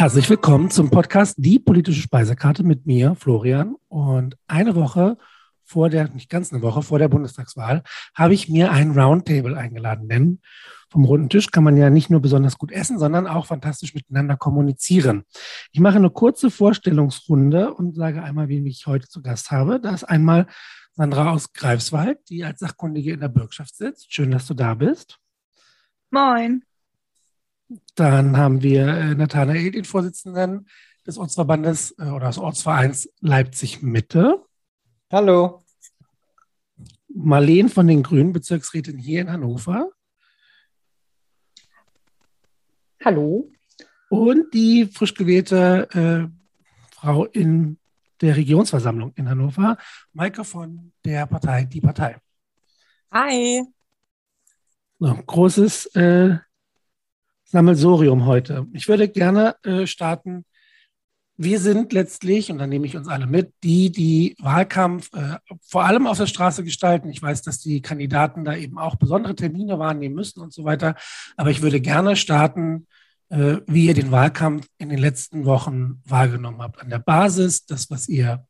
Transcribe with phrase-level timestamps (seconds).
[0.00, 3.76] Herzlich willkommen zum Podcast Die politische Speisekarte mit mir, Florian.
[3.88, 5.18] Und eine Woche
[5.62, 7.82] vor der, nicht ganz eine Woche vor der Bundestagswahl,
[8.14, 10.08] habe ich mir ein Roundtable eingeladen.
[10.08, 10.40] Denn
[10.88, 14.38] vom runden Tisch kann man ja nicht nur besonders gut essen, sondern auch fantastisch miteinander
[14.38, 15.24] kommunizieren.
[15.70, 19.80] Ich mache eine kurze Vorstellungsrunde und sage einmal, wen ich heute zu Gast habe.
[19.80, 20.46] Da ist einmal
[20.92, 24.10] Sandra aus Greifswald, die als Sachkundige in der Bürgschaft sitzt.
[24.14, 25.18] Schön, dass du da bist.
[26.10, 26.62] Moin.
[27.94, 30.68] Dann haben wir äh, Nathanael, den Vorsitzenden
[31.06, 34.44] des Ortsverbandes äh, oder des Ortsvereins Leipzig Mitte.
[35.12, 35.64] Hallo.
[37.08, 39.90] Marleen von den Grünen, Bezirksrätin hier in Hannover.
[43.04, 43.52] Hallo.
[44.08, 47.78] Und die frisch gewählte äh, Frau in
[48.20, 49.78] der Regionsversammlung in Hannover,
[50.12, 52.18] Maike von der Partei Die Partei.
[53.12, 53.64] Hi.
[54.98, 56.38] So, großes äh,
[57.50, 58.68] Sammelsorium heute.
[58.72, 60.44] Ich würde gerne äh, starten.
[61.36, 65.84] Wir sind letztlich, und da nehme ich uns alle mit, die, die Wahlkampf äh, vor
[65.84, 67.08] allem auf der Straße gestalten.
[67.08, 70.94] Ich weiß, dass die Kandidaten da eben auch besondere Termine wahrnehmen müssen und so weiter.
[71.36, 72.86] Aber ich würde gerne starten,
[73.30, 76.80] äh, wie ihr den Wahlkampf in den letzten Wochen wahrgenommen habt.
[76.80, 78.46] An der Basis, das, was ihr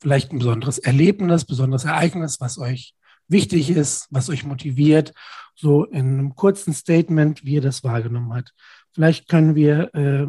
[0.00, 2.94] vielleicht ein besonderes Erlebnis, besonderes Ereignis, was euch
[3.28, 5.14] wichtig ist, was euch motiviert,
[5.54, 8.54] so in einem kurzen Statement, wie ihr das wahrgenommen habt.
[8.92, 10.26] Vielleicht können wir äh,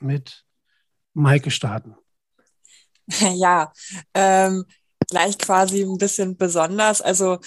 [0.00, 0.44] mit
[1.14, 1.94] Maike starten.
[3.36, 3.72] Ja,
[4.12, 4.66] ähm,
[5.08, 7.00] gleich quasi ein bisschen besonders.
[7.00, 7.38] Also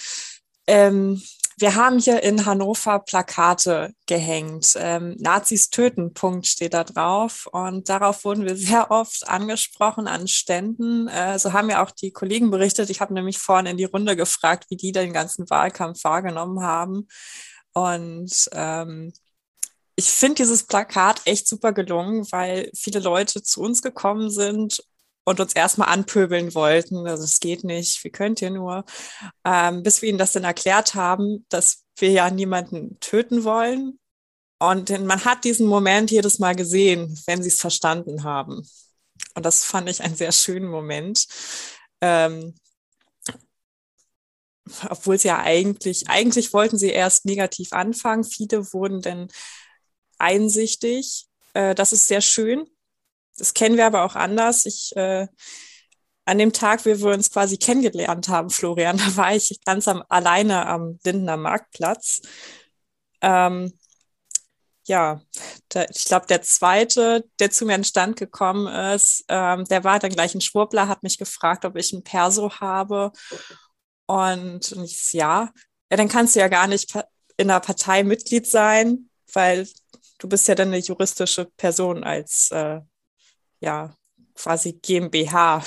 [0.66, 1.22] ähm,
[1.62, 4.74] wir haben hier in Hannover Plakate gehängt.
[4.76, 7.48] Ähm, Nazis töten, Punkt steht da drauf.
[7.52, 11.06] Und darauf wurden wir sehr oft angesprochen an Ständen.
[11.06, 12.90] Äh, so haben ja auch die Kollegen berichtet.
[12.90, 17.06] Ich habe nämlich vorhin in die Runde gefragt, wie die den ganzen Wahlkampf wahrgenommen haben.
[17.74, 19.12] Und ähm,
[19.94, 24.82] ich finde dieses Plakat echt super gelungen, weil viele Leute zu uns gekommen sind
[25.24, 27.06] und uns erstmal anpöbeln wollten.
[27.06, 28.84] Also es geht nicht, wie könnt ihr nur?
[29.44, 33.98] Ähm, bis wir ihnen das dann erklärt haben, dass wir ja niemanden töten wollen.
[34.58, 38.62] Und man hat diesen Moment jedes Mal gesehen, wenn sie es verstanden haben.
[39.34, 41.26] Und das fand ich einen sehr schönen Moment.
[42.00, 42.54] Ähm,
[44.88, 48.24] obwohl sie ja eigentlich, eigentlich wollten sie erst negativ anfangen.
[48.24, 49.28] Viele wurden dann
[50.18, 51.26] einsichtig.
[51.54, 52.66] Äh, das ist sehr schön.
[53.36, 54.66] Das kennen wir aber auch anders.
[54.66, 55.26] Ich, äh,
[56.24, 60.02] an dem Tag, wie wir uns quasi kennengelernt haben, Florian, da war ich ganz am,
[60.08, 62.22] alleine am Lindener Marktplatz.
[63.20, 63.72] Ähm,
[64.84, 65.20] ja,
[65.72, 69.98] der, ich glaube, der zweite, der zu mir in Stand gekommen ist, ähm, der war
[69.98, 73.12] dann gleich ein Schwurbler, hat mich gefragt, ob ich ein Perso habe.
[74.06, 75.50] Und, und ich ja,
[75.90, 76.94] ja, dann kannst du ja gar nicht
[77.36, 79.68] in einer Partei Mitglied sein, weil
[80.18, 82.80] du bist ja dann eine juristische Person als äh,
[83.62, 83.94] ja,
[84.34, 85.62] quasi GmbH.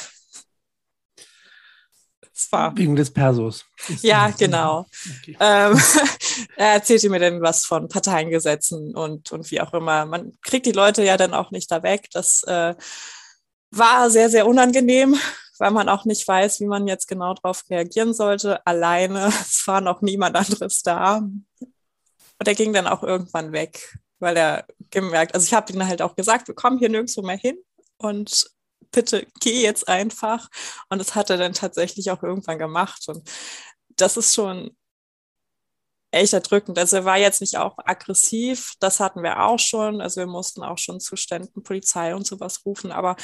[2.76, 3.66] Wegen des Persos.
[4.02, 4.86] Ja, genau.
[5.20, 5.38] Okay.
[5.40, 5.80] Ähm,
[6.58, 10.06] er erzählte mir dann was von Parteiengesetzen und, und wie auch immer.
[10.06, 12.10] Man kriegt die Leute ja dann auch nicht da weg.
[12.12, 12.76] Das äh,
[13.72, 15.18] war sehr, sehr unangenehm,
[15.60, 18.66] weil man auch nicht weiß, wie man jetzt genau darauf reagieren sollte.
[18.68, 21.18] Alleine, es war noch niemand anderes da.
[21.18, 26.02] Und er ging dann auch irgendwann weg, weil er gemerkt, also ich habe ihm halt
[26.02, 27.58] auch gesagt, wir kommen hier nirgendwo mehr hin
[27.98, 28.50] und
[28.92, 30.50] bitte geh jetzt einfach.
[30.90, 33.08] Und das hat er dann tatsächlich auch irgendwann gemacht.
[33.08, 33.30] Und
[33.96, 34.76] das ist schon
[36.12, 36.80] echt erdrückend.
[36.80, 40.02] Also er war jetzt nicht auch aggressiv, das hatten wir auch schon.
[40.02, 42.92] Also wir mussten auch schon Zuständen, Polizei und sowas rufen.
[42.92, 43.16] Aber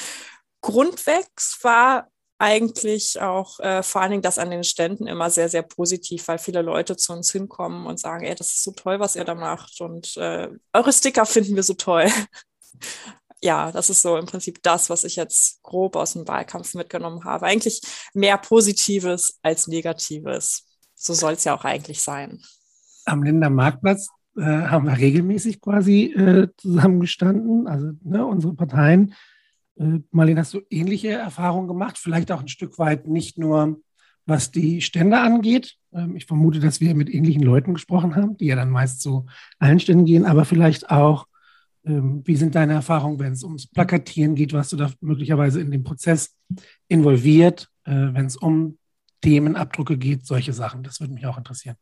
[0.60, 1.26] grundweg
[1.62, 6.26] war eigentlich auch äh, vor allen Dingen das an den Ständen immer sehr, sehr positiv,
[6.26, 9.24] weil viele Leute zu uns hinkommen und sagen, ey, das ist so toll, was ihr
[9.24, 12.10] da macht und äh, eure Sticker finden wir so toll
[13.42, 17.24] ja, das ist so im Prinzip das, was ich jetzt grob aus dem Wahlkampf mitgenommen
[17.24, 17.46] habe.
[17.46, 17.80] Eigentlich
[18.14, 20.68] mehr Positives als Negatives.
[20.94, 22.40] So soll es ja auch eigentlich sein.
[23.04, 29.14] Am Linder Marktplatz äh, haben wir regelmäßig quasi äh, zusammengestanden, also ne, unsere Parteien.
[29.76, 31.98] Äh, Marlene, hast du ähnliche Erfahrungen gemacht?
[31.98, 33.80] Vielleicht auch ein Stück weit nicht nur,
[34.24, 35.74] was die Stände angeht.
[35.92, 39.26] Ähm, ich vermute, dass wir mit ähnlichen Leuten gesprochen haben, die ja dann meist zu
[39.58, 41.26] allen Ständen gehen, aber vielleicht auch
[41.84, 44.52] wie sind deine Erfahrungen, wenn es ums Plakatieren geht?
[44.52, 46.36] Warst du da möglicherweise in dem Prozess
[46.88, 48.78] involviert, äh, wenn es um
[49.20, 50.82] Themenabdrucke geht, solche Sachen?
[50.82, 51.76] Das würde mich auch interessieren.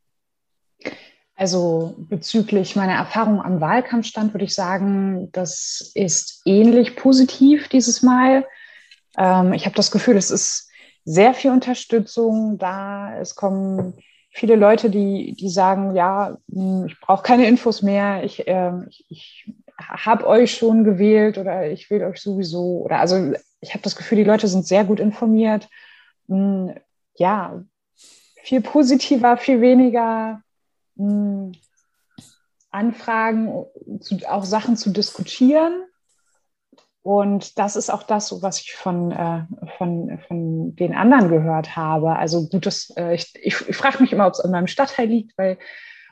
[1.34, 8.46] Also bezüglich meiner Erfahrung am Wahlkampfstand würde ich sagen, das ist ähnlich positiv dieses Mal.
[9.16, 10.70] Ähm, ich habe das Gefühl, es ist
[11.04, 13.18] sehr viel Unterstützung da.
[13.18, 13.94] Es kommen
[14.30, 19.04] viele Leute, die, die sagen, ja, hm, ich brauche keine Infos mehr, ich, äh, ich,
[19.08, 19.52] ich
[19.88, 22.82] habe euch schon gewählt oder ich wähle euch sowieso.
[22.82, 25.68] Oder also ich habe das Gefühl, die Leute sind sehr gut informiert.
[26.28, 26.74] Hm,
[27.16, 27.62] ja,
[28.42, 30.42] viel positiver, viel weniger
[30.96, 31.52] hm,
[32.70, 33.66] Anfragen,
[34.28, 35.84] auch Sachen zu diskutieren.
[37.02, 39.42] Und das ist auch das, was ich von, äh,
[39.78, 42.16] von, von den anderen gehört habe.
[42.16, 45.08] Also gut, das, äh, ich, ich, ich frage mich immer, ob es an meinem Stadtteil
[45.08, 45.58] liegt, weil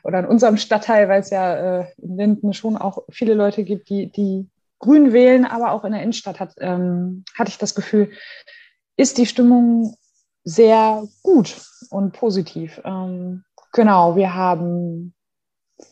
[0.03, 3.89] oder in unserem Stadtteil, weil es ja äh, in Linden schon auch viele Leute gibt,
[3.89, 4.49] die, die
[4.79, 8.11] grün wählen, aber auch in der Innenstadt hat, ähm, hatte ich das Gefühl,
[8.97, 9.95] ist die Stimmung
[10.43, 12.81] sehr gut und positiv.
[12.85, 15.13] Ähm, genau, wir haben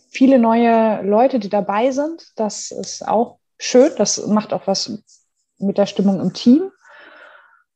[0.10, 2.32] viele neue Leute, die dabei sind.
[2.36, 3.92] Das ist auch schön.
[3.98, 5.04] Das macht auch was
[5.60, 6.72] mit der Stimmung im Team.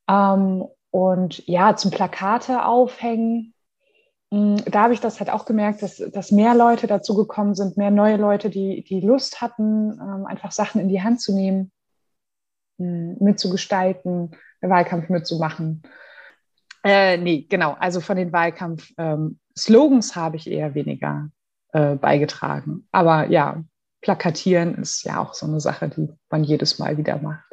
[0.10, 3.54] Ähm, und ja, zum Plakate aufhängen
[4.32, 7.92] da habe ich das halt auch gemerkt, dass, dass mehr Leute dazu gekommen sind, mehr
[7.92, 11.72] neue Leute, die, die Lust hatten, ähm, einfach Sachen in die Hand zu nehmen,
[12.78, 14.32] mm, mitzugestalten,
[14.62, 15.84] Wahlkampf mitzumachen.
[16.84, 17.76] Äh, nee, genau.
[17.78, 21.30] Also von den Wahlkampf-Slogans ähm, habe ich eher weniger
[21.74, 22.88] äh, beigetragen.
[22.94, 23.62] Aber ja,
[24.00, 27.51] plakatieren ist ja auch so eine Sache, die man jedes Mal wieder macht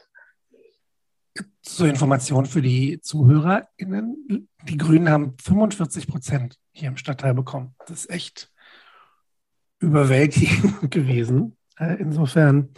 [1.62, 4.48] zur Information für die ZuhörerInnen.
[4.64, 7.74] Die Grünen haben 45 Prozent hier im Stadtteil bekommen.
[7.86, 8.52] Das ist echt
[9.80, 11.56] überwältigend gewesen.
[11.78, 12.70] Äh, insofern,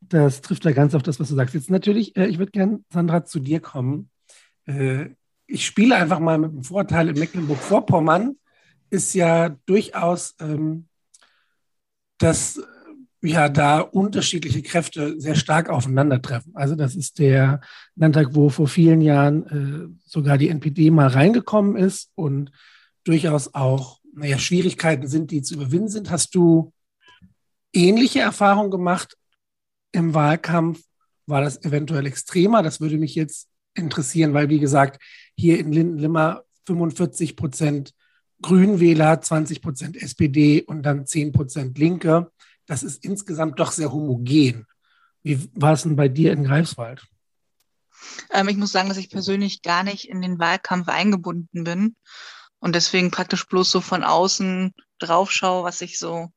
[0.00, 1.54] das trifft ja ganz auf das, was du sagst.
[1.54, 4.10] Jetzt natürlich, äh, ich würde gerne, Sandra, zu dir kommen.
[4.66, 5.10] Äh,
[5.46, 8.36] ich spiele einfach mal mit dem Vorteil in Mecklenburg-Vorpommern
[8.90, 10.88] ist ja durchaus ähm,
[12.18, 12.60] das
[13.24, 16.54] ja da unterschiedliche Kräfte sehr stark aufeinandertreffen.
[16.54, 17.60] Also das ist der
[17.96, 22.50] Landtag, wo vor vielen Jahren äh, sogar die NPD mal reingekommen ist und
[23.04, 26.10] durchaus auch naja, Schwierigkeiten sind, die zu überwinden sind.
[26.10, 26.72] Hast du
[27.72, 29.16] ähnliche Erfahrungen gemacht
[29.92, 30.82] im Wahlkampf?
[31.26, 32.62] War das eventuell extremer?
[32.62, 35.02] Das würde mich jetzt interessieren, weil wie gesagt,
[35.36, 37.92] hier in Lindenlimmer 45 Prozent
[38.40, 42.30] Grünwähler, 20 Prozent SPD und dann 10 Prozent Linke
[42.66, 44.66] das ist insgesamt doch sehr homogen.
[45.22, 47.06] Wie war es denn bei dir in Greifswald?
[48.30, 51.96] Ähm, ich muss sagen, dass ich persönlich gar nicht in den Wahlkampf eingebunden bin
[52.58, 56.30] und deswegen praktisch bloß so von außen drauf schaue, was ich so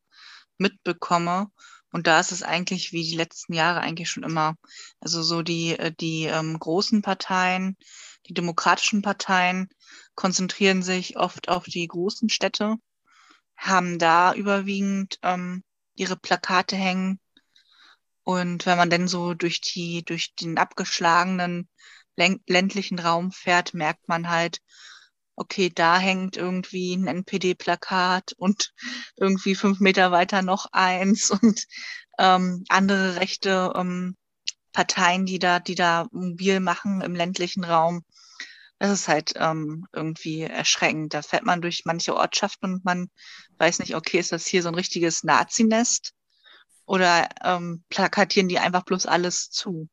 [0.57, 1.47] mitbekomme.
[1.91, 4.55] Und da ist es eigentlich wie die letzten Jahre eigentlich schon immer.
[4.99, 7.77] Also so die, äh, die ähm, großen Parteien,
[8.27, 9.69] die demokratischen Parteien
[10.15, 12.75] konzentrieren sich oft auf die großen Städte,
[13.55, 15.63] haben da überwiegend ähm,
[15.97, 17.19] ihre Plakate hängen.
[18.23, 21.69] Und wenn man dann so durch die, durch den abgeschlagenen
[22.15, 24.59] ländlichen Raum fährt, merkt man halt,
[25.35, 28.73] okay, da hängt irgendwie ein NPD-Plakat und
[29.17, 31.65] irgendwie fünf Meter weiter noch eins und
[32.19, 34.15] ähm, andere rechte ähm,
[34.73, 38.03] Parteien, die da, die da mobil machen im ländlichen Raum.
[38.79, 41.13] Das ist halt ähm, irgendwie erschreckend.
[41.13, 43.09] Da fährt man durch manche Ortschaften und man
[43.57, 46.13] weiß nicht, okay, ist das hier so ein richtiges Nazi-Nest
[46.85, 49.89] oder ähm, plakatieren die einfach bloß alles zu?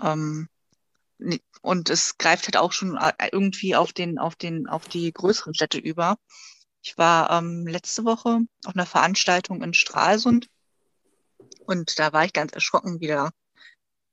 [0.00, 0.48] Ähm,
[1.62, 5.54] und es greift halt auch schon äh, irgendwie auf den, auf den, auf die größeren
[5.54, 6.16] Städte über.
[6.82, 10.48] Ich war ähm, letzte Woche auf einer Veranstaltung in Stralsund
[11.66, 13.32] und da war ich ganz erschrocken wieder.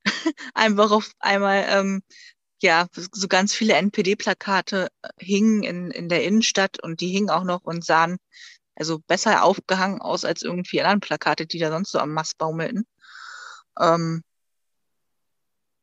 [0.53, 2.03] einfach auf einmal ähm,
[2.61, 7.43] ja, so ganz viele NPD-Plakate äh, hingen in, in der Innenstadt und die hingen auch
[7.43, 8.17] noch und sahen
[8.75, 12.85] also besser aufgehangen aus als irgendwie anderen Plakate, die da sonst so am Mast baumelten.
[13.79, 14.23] Ähm,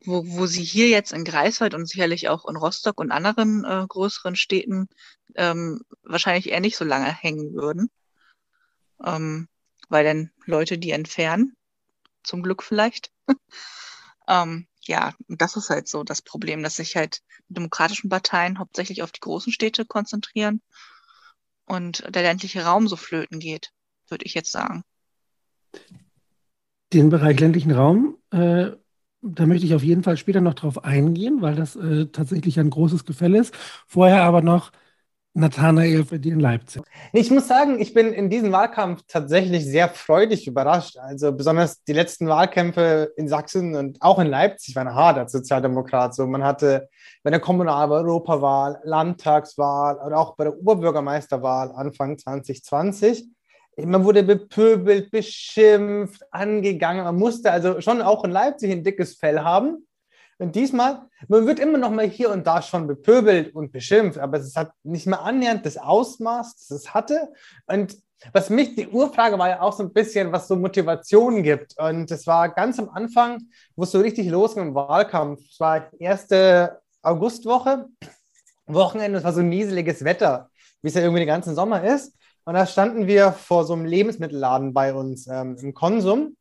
[0.05, 3.87] wo, wo sie hier jetzt in Greifswald und sicherlich auch in Rostock und anderen äh,
[3.87, 4.89] größeren Städten
[5.37, 7.91] ähm, wahrscheinlich eher nicht so lange hängen würden.
[9.05, 9.49] Ähm,
[9.89, 11.57] weil dann Leute die entfernen.
[12.25, 13.11] Zum Glück vielleicht.
[14.29, 19.13] ähm, ja, das ist halt so das Problem, dass sich halt demokratischen Parteien hauptsächlich auf
[19.13, 20.61] die großen Städte konzentrieren
[21.65, 23.73] und der ländliche Raum so flöten geht,
[24.09, 24.83] würde ich jetzt sagen.
[26.93, 28.73] Den Bereich ländlichen Raum, äh,
[29.23, 32.71] da möchte ich auf jeden Fall später noch drauf eingehen, weil das äh, tatsächlich ein
[32.71, 33.55] großes Gefälle ist.
[33.87, 34.73] Vorher aber noch
[35.35, 36.83] Nathanael für die in Leipzig.
[37.13, 40.99] Ich muss sagen, ich bin in diesem Wahlkampf tatsächlich sehr freudig überrascht.
[40.99, 46.15] Also besonders die letzten Wahlkämpfe in Sachsen und auch in Leipzig waren hart als Sozialdemokrat.
[46.15, 46.89] So, man hatte
[47.23, 53.27] bei der Kommunalwahl, Europawahl, Landtagswahl oder auch bei der Oberbürgermeisterwahl Anfang 2020.
[53.79, 57.05] Man wurde bepöbelt, beschimpft, angegangen.
[57.05, 59.87] Man musste also schon auch in Leipzig ein dickes Fell haben.
[60.39, 64.39] Und diesmal, man wird immer noch mal hier und da schon bepöbelt und beschimpft, aber
[64.39, 67.33] es hat nicht mehr annähernd das Ausmaß, das es hatte.
[67.67, 67.97] Und
[68.33, 71.77] was mich, die Urfrage war ja auch so ein bisschen, was so Motivation gibt.
[71.79, 73.43] Und es war ganz am Anfang,
[73.75, 75.41] wo es so richtig losging im Wahlkampf.
[75.51, 77.87] Es war erste Augustwoche,
[78.67, 80.51] Wochenende, es war so nieseliges Wetter,
[80.83, 82.15] wie es ja irgendwie den ganzen Sommer ist.
[82.45, 86.37] Und da standen wir vor so einem Lebensmittelladen bei uns ähm, im Konsum.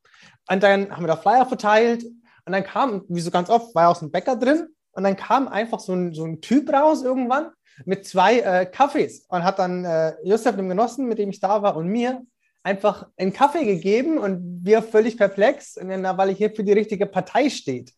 [0.50, 2.04] Und dann haben wir da Flyer verteilt.
[2.52, 4.68] Und dann kam, wie so ganz oft, war ja auch so ein Bäcker drin.
[4.92, 7.52] Und dann kam einfach so ein, so ein Typ raus irgendwann
[7.86, 11.62] mit zwei äh, Kaffees und hat dann äh, Josef, dem Genossen, mit dem ich da
[11.62, 12.22] war, und mir
[12.62, 17.50] einfach einen Kaffee gegeben und wir völlig perplex, weil ich hier für die richtige Partei
[17.50, 17.94] steht.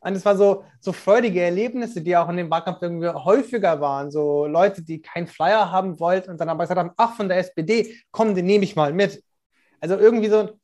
[0.00, 4.10] Und es war so, so freudige Erlebnisse, die auch in dem Wahlkampf irgendwie häufiger waren.
[4.10, 7.38] So Leute, die keinen Flyer haben wollten und dann aber gesagt haben, ach, von der
[7.38, 9.22] SPD, komm, den nehme ich mal mit.
[9.80, 10.58] Also irgendwie so,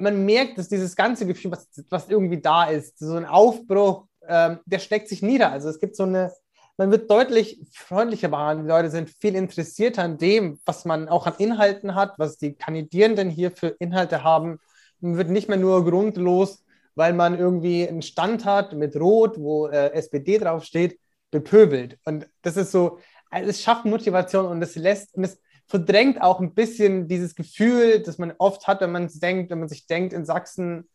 [0.00, 4.60] man merkt, dass dieses ganze Gefühl, was, was irgendwie da ist, so ein Aufbruch, ähm,
[4.66, 5.50] der steckt sich nieder.
[5.50, 6.32] Also es gibt so eine,
[6.76, 8.66] man wird deutlich freundlicher behandelt.
[8.66, 12.54] Die Leute sind viel interessierter an dem, was man auch an Inhalten hat, was die
[12.54, 14.58] Kandidierenden hier für Inhalte haben.
[15.00, 16.64] Man wird nicht mehr nur grundlos,
[16.94, 20.98] weil man irgendwie einen Stand hat mit Rot, wo äh, SPD draufsteht,
[21.30, 21.98] bepöbelt.
[22.04, 22.98] Und das ist so,
[23.30, 28.00] also es schafft Motivation und es lässt, und es verdrängt auch ein bisschen dieses Gefühl,
[28.02, 30.88] das man oft hat, wenn man denkt, wenn man sich denkt, in Sachsen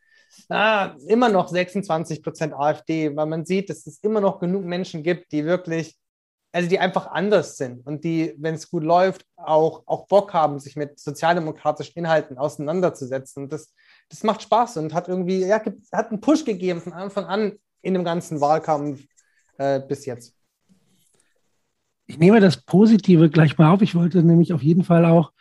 [0.49, 5.03] ah, immer noch 26 Prozent AfD, weil man sieht, dass es immer noch genug Menschen
[5.03, 5.97] gibt, die wirklich,
[6.51, 10.59] also die einfach anders sind und die, wenn es gut läuft, auch, auch Bock haben,
[10.59, 13.43] sich mit sozialdemokratischen Inhalten auseinanderzusetzen.
[13.43, 13.73] Und das,
[14.09, 15.61] das macht Spaß und hat irgendwie, ja,
[15.91, 19.03] hat einen Push gegeben von Anfang an in dem ganzen Wahlkampf
[19.57, 20.35] äh, bis jetzt.
[22.05, 23.81] Ich nehme das Positive gleich mal auf.
[23.81, 25.31] Ich wollte nämlich auf jeden Fall auch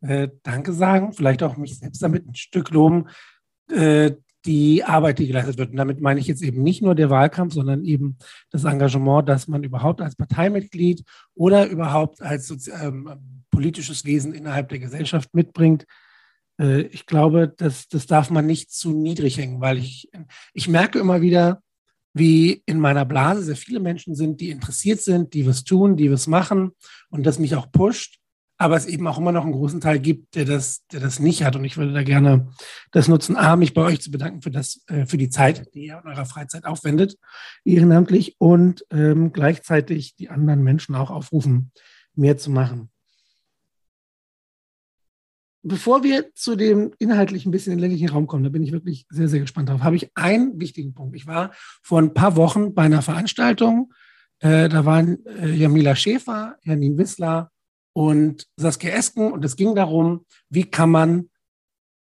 [0.00, 3.06] äh, Danke sagen, vielleicht auch mich selbst damit ein Stück loben,
[3.70, 4.12] äh,
[4.44, 5.70] die Arbeit, die geleistet wird.
[5.70, 8.16] Und damit meine ich jetzt eben nicht nur der Wahlkampf, sondern eben
[8.50, 11.02] das Engagement, das man überhaupt als Parteimitglied
[11.34, 15.84] oder überhaupt als ähm, politisches Wesen innerhalb der Gesellschaft mitbringt.
[16.60, 20.10] Äh, ich glaube, das, das darf man nicht zu niedrig hängen, weil ich,
[20.52, 21.62] ich merke immer wieder,
[22.16, 26.10] wie in meiner Blase sehr viele Menschen sind, die interessiert sind, die was tun, die
[26.10, 26.72] was machen
[27.10, 28.18] und das mich auch pusht
[28.58, 31.44] aber es eben auch immer noch einen großen Teil gibt, der das, der das nicht
[31.44, 31.56] hat.
[31.56, 32.48] Und ich würde da gerne
[32.90, 35.86] das nutzen, A, mich bei euch zu bedanken für, das, äh, für die Zeit, die
[35.86, 37.16] ihr in eurer Freizeit aufwendet,
[37.64, 41.70] ehrenamtlich, und ähm, gleichzeitig die anderen Menschen auch aufrufen,
[42.14, 42.90] mehr zu machen.
[45.68, 49.06] Bevor wir zu dem inhaltlichen bisschen in den ländlichen Raum kommen, da bin ich wirklich
[49.10, 51.16] sehr, sehr gespannt drauf, habe ich einen wichtigen Punkt.
[51.16, 53.92] Ich war vor ein paar Wochen bei einer Veranstaltung,
[54.40, 57.50] äh, da waren äh, Jamila Schäfer, Janine Wissler,
[57.96, 59.32] und Saskia Esken.
[59.32, 61.30] Und es ging darum, wie kann man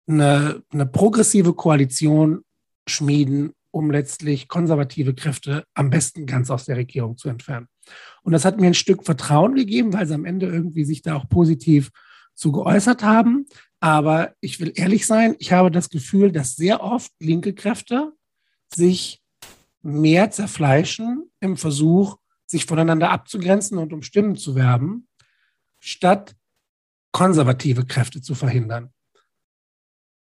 [0.07, 2.45] eine, eine progressive Koalition
[2.89, 7.67] schmieden, um letztlich konservative Kräfte am besten ganz aus der Regierung zu entfernen.
[8.23, 11.17] Und das hat mir ein Stück Vertrauen gegeben, weil sie am Ende irgendwie sich da
[11.17, 11.91] auch positiv
[12.35, 13.47] zu geäußert haben.
[13.81, 18.13] Aber ich will ehrlich sein, ich habe das Gefühl, dass sehr oft linke Kräfte
[18.73, 19.23] sich
[19.83, 25.09] mehr zerfleischen im Versuch, sich voneinander abzugrenzen und um Stimmen zu werben,
[25.81, 26.37] statt
[27.13, 28.93] konservative Kräfte zu verhindern.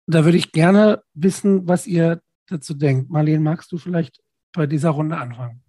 [0.07, 3.09] Da würde ich gerne wissen, was ihr dazu denkt.
[3.09, 4.21] Marlene, magst du vielleicht
[4.53, 5.64] bei dieser Runde anfangen?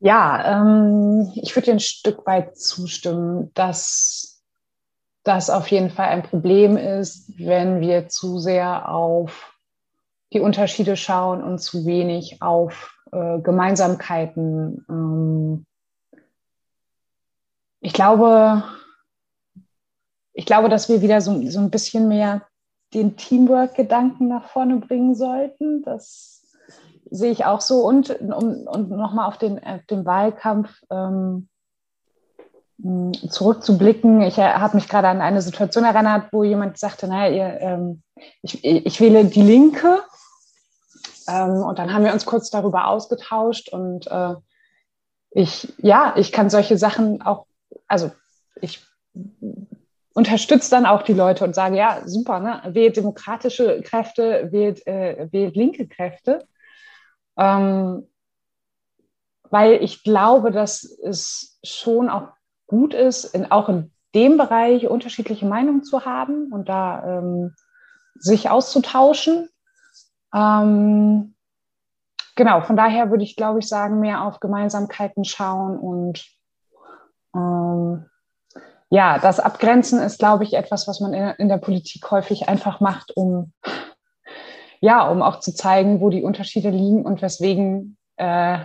[0.00, 4.44] Ja, ähm, ich würde ein Stück weit zustimmen, dass
[5.24, 9.54] das auf jeden Fall ein Problem ist, wenn wir zu sehr auf
[10.32, 15.66] die Unterschiede schauen und zu wenig auf äh, Gemeinsamkeiten ähm,
[17.80, 18.64] ich glaube,
[20.32, 22.46] ich glaube, dass wir wieder so, so ein bisschen mehr
[22.94, 25.82] den Teamwork-Gedanken nach vorne bringen sollten.
[25.82, 26.37] Das
[27.10, 27.86] sehe ich auch so.
[27.86, 31.48] Und, um, und nochmal auf den, auf den Wahlkampf ähm,
[33.28, 34.20] zurückzublicken.
[34.22, 38.02] Ich äh, habe mich gerade an eine Situation erinnert, wo jemand sagte, naja, ihr, ähm,
[38.42, 40.02] ich, ich wähle die Linke.
[41.28, 44.34] Ähm, und dann haben wir uns kurz darüber ausgetauscht und äh,
[45.30, 47.48] ich, ja, ich kann solche Sachen auch
[47.86, 48.10] also
[48.60, 48.84] ich
[50.14, 52.62] unterstütze dann auch die Leute und sage, ja, super, ne?
[52.74, 56.46] wählt demokratische Kräfte, wählt, äh, wählt linke Kräfte.
[57.38, 58.08] Ähm,
[59.50, 62.28] weil ich glaube, dass es schon auch
[62.66, 67.54] gut ist, in, auch in dem Bereich unterschiedliche Meinungen zu haben und da ähm,
[68.14, 69.48] sich auszutauschen.
[70.34, 71.34] Ähm,
[72.36, 76.26] genau, von daher würde ich, glaube ich, sagen, mehr auf Gemeinsamkeiten schauen und
[77.34, 78.06] ähm,
[78.90, 82.80] ja, das Abgrenzen ist, glaube ich, etwas, was man in, in, der Politik häufig einfach
[82.80, 83.52] macht, um
[84.80, 88.58] ja, um auch zu zeigen, wo die Unterschiede liegen und weswegen äh,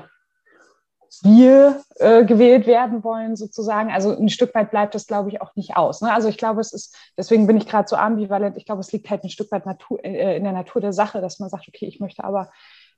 [1.22, 3.92] wir äh, gewählt werden wollen, sozusagen.
[3.92, 6.02] Also ein Stück weit bleibt das, glaube ich, auch nicht aus.
[6.02, 6.12] Ne?
[6.12, 9.10] Also ich glaube, es ist, deswegen bin ich gerade so ambivalent, ich glaube, es liegt
[9.10, 11.86] halt ein Stück weit Natur, äh, in der Natur der Sache, dass man sagt, okay,
[11.86, 12.52] ich möchte aber,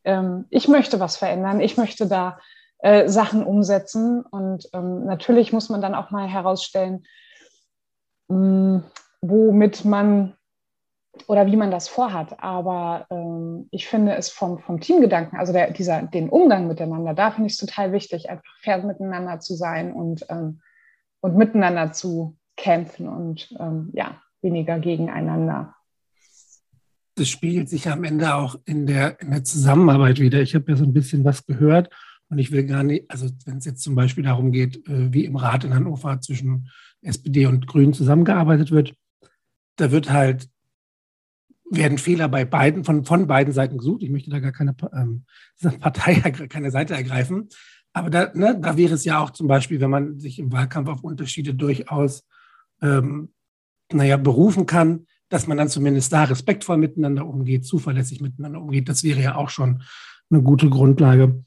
[0.06, 2.40] ähm, ich möchte was verändern, ich möchte da
[2.80, 4.22] äh, Sachen umsetzen.
[4.22, 7.06] Und ähm, natürlich muss man dann auch mal herausstellen,
[8.30, 8.84] mh, hm,
[9.22, 10.36] womit man
[11.28, 12.42] oder wie man das vorhat.
[12.44, 17.32] Aber ähm, ich finde es vom, vom Teamgedanken, also der, dieser, den Umgang miteinander, da
[17.32, 20.62] finde ich es total wichtig, einfach fair miteinander zu sein und, ähm,
[21.22, 25.76] und miteinander zu kämpfen und ähm, ja, weniger gegeneinander.
[27.16, 30.42] Das spiegelt sich am Ende auch in der, in der Zusammenarbeit wieder.
[30.42, 31.90] Ich habe ja so ein bisschen was gehört
[32.30, 35.26] und ich will gar nicht, also wenn es jetzt zum Beispiel darum geht, äh, wie
[35.26, 36.70] im Rat in Hannover zwischen
[37.02, 38.94] SPD und Grünen zusammengearbeitet wird,
[39.78, 40.50] da wird halt
[41.70, 44.04] werden Fehler bei beiden, von, von beiden Seiten gesucht.
[44.04, 45.26] Ich möchte da gar keine ähm,
[45.80, 46.16] Partei,
[46.50, 47.50] keine Seite ergreifen.
[47.94, 50.90] Aber da, ne, da wäre es ja auch zum Beispiel, wenn man sich im Wahlkampf
[50.90, 52.28] auf Unterschiede durchaus,
[52.82, 53.34] ähm,
[53.92, 58.90] naja, berufen kann, dass man dann zumindest da respektvoll miteinander umgeht, zuverlässig miteinander umgeht.
[58.90, 59.82] Das wäre ja auch schon
[60.30, 61.44] eine gute Grundlage.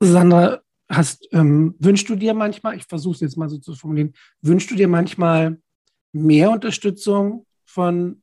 [0.00, 4.14] Sandra, hast, ähm, wünschst du dir manchmal, ich versuche es jetzt mal so zu formulieren,
[4.42, 5.58] wünschst du dir manchmal
[6.12, 8.22] mehr Unterstützung von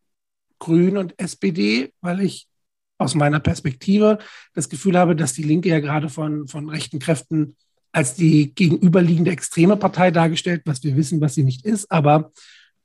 [0.60, 2.48] Grün und SPD, weil ich
[2.98, 4.18] aus meiner Perspektive
[4.54, 7.56] das Gefühl habe, dass die Linke ja gerade von, von rechten Kräften
[7.92, 11.90] als die gegenüberliegende extreme Partei dargestellt, was wir wissen, was sie nicht ist.
[11.92, 12.32] Aber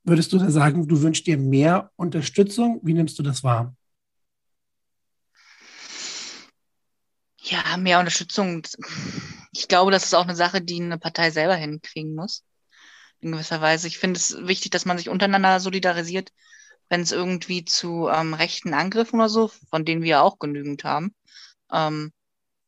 [0.05, 2.81] würdest du da sagen, du wünschst dir mehr Unterstützung?
[2.83, 3.75] Wie nimmst du das wahr?
[7.39, 8.63] Ja, mehr Unterstützung.
[9.53, 12.45] Ich glaube, das ist auch eine Sache, die eine Partei selber hinkriegen muss.
[13.21, 13.89] In gewisser Weise.
[13.89, 16.33] Ich finde es wichtig, dass man sich untereinander solidarisiert
[16.93, 21.15] wenn es irgendwie zu ähm, rechten Angriffen oder so, von denen wir auch genügend haben,
[21.73, 22.13] ähm,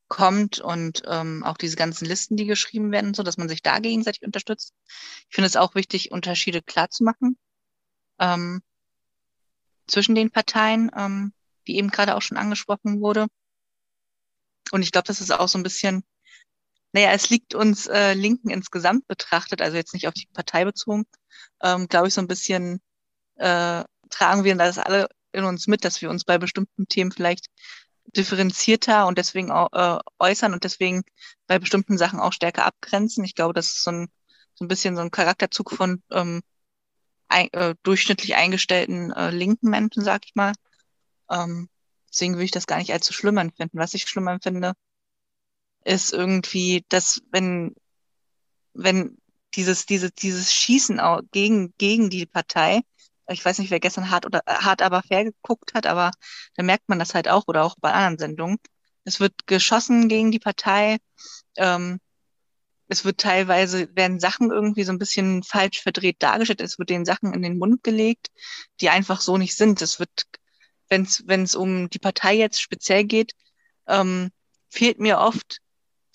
[0.09, 3.81] kommt und ähm, auch diese ganzen Listen, die geschrieben werden, so dass man sich da
[3.81, 4.73] gegenseitig unterstützt.
[5.29, 7.37] Ich finde es auch wichtig, Unterschiede klar zu machen
[8.19, 8.63] ähm,
[9.87, 11.35] zwischen den Parteien, ähm,
[11.67, 13.27] wie eben gerade auch schon angesprochen wurde.
[14.71, 16.03] Und ich glaube, das ist auch so ein bisschen,
[16.93, 21.05] naja, es liegt uns äh, Linken insgesamt betrachtet, also jetzt nicht auf die Partei bezogen,
[21.61, 22.81] ähm, glaube ich, so ein bisschen
[23.35, 27.49] äh, tragen wir das alle in uns mit, dass wir uns bei bestimmten Themen vielleicht
[28.17, 31.03] differenzierter und deswegen äh, äußern und deswegen
[31.47, 33.25] bei bestimmten Sachen auch stärker abgrenzen.
[33.25, 34.09] Ich glaube, das ist so ein,
[34.55, 36.43] so ein bisschen so ein Charakterzug von ähm,
[37.29, 40.53] ein, äh, durchschnittlich eingestellten äh, linken Menschen, sag ich mal.
[41.31, 41.69] Ähm,
[42.09, 43.79] deswegen würde ich das gar nicht allzu schlimm empfinden.
[43.79, 44.75] Was ich schlimm empfinde,
[45.85, 47.75] ist irgendwie, dass wenn,
[48.75, 49.19] wenn
[49.55, 51.01] dieses, dieses, dieses Schießen
[51.33, 52.83] gegen, gegen die Partei
[53.29, 56.11] ich weiß nicht, wer gestern hart oder hart aber fair geguckt hat, aber
[56.57, 58.59] da merkt man das halt auch oder auch bei anderen Sendungen.
[59.05, 60.99] Es wird geschossen gegen die Partei.
[61.57, 62.01] Ähm,
[62.89, 66.61] es wird teilweise, werden Sachen irgendwie so ein bisschen falsch verdreht dargestellt.
[66.61, 68.29] Es wird den Sachen in den Mund gelegt,
[68.81, 69.81] die einfach so nicht sind.
[69.83, 70.27] Es wird,
[70.89, 73.33] wenn es um die Partei jetzt speziell geht,
[73.87, 74.31] ähm,
[74.69, 75.61] fehlt mir oft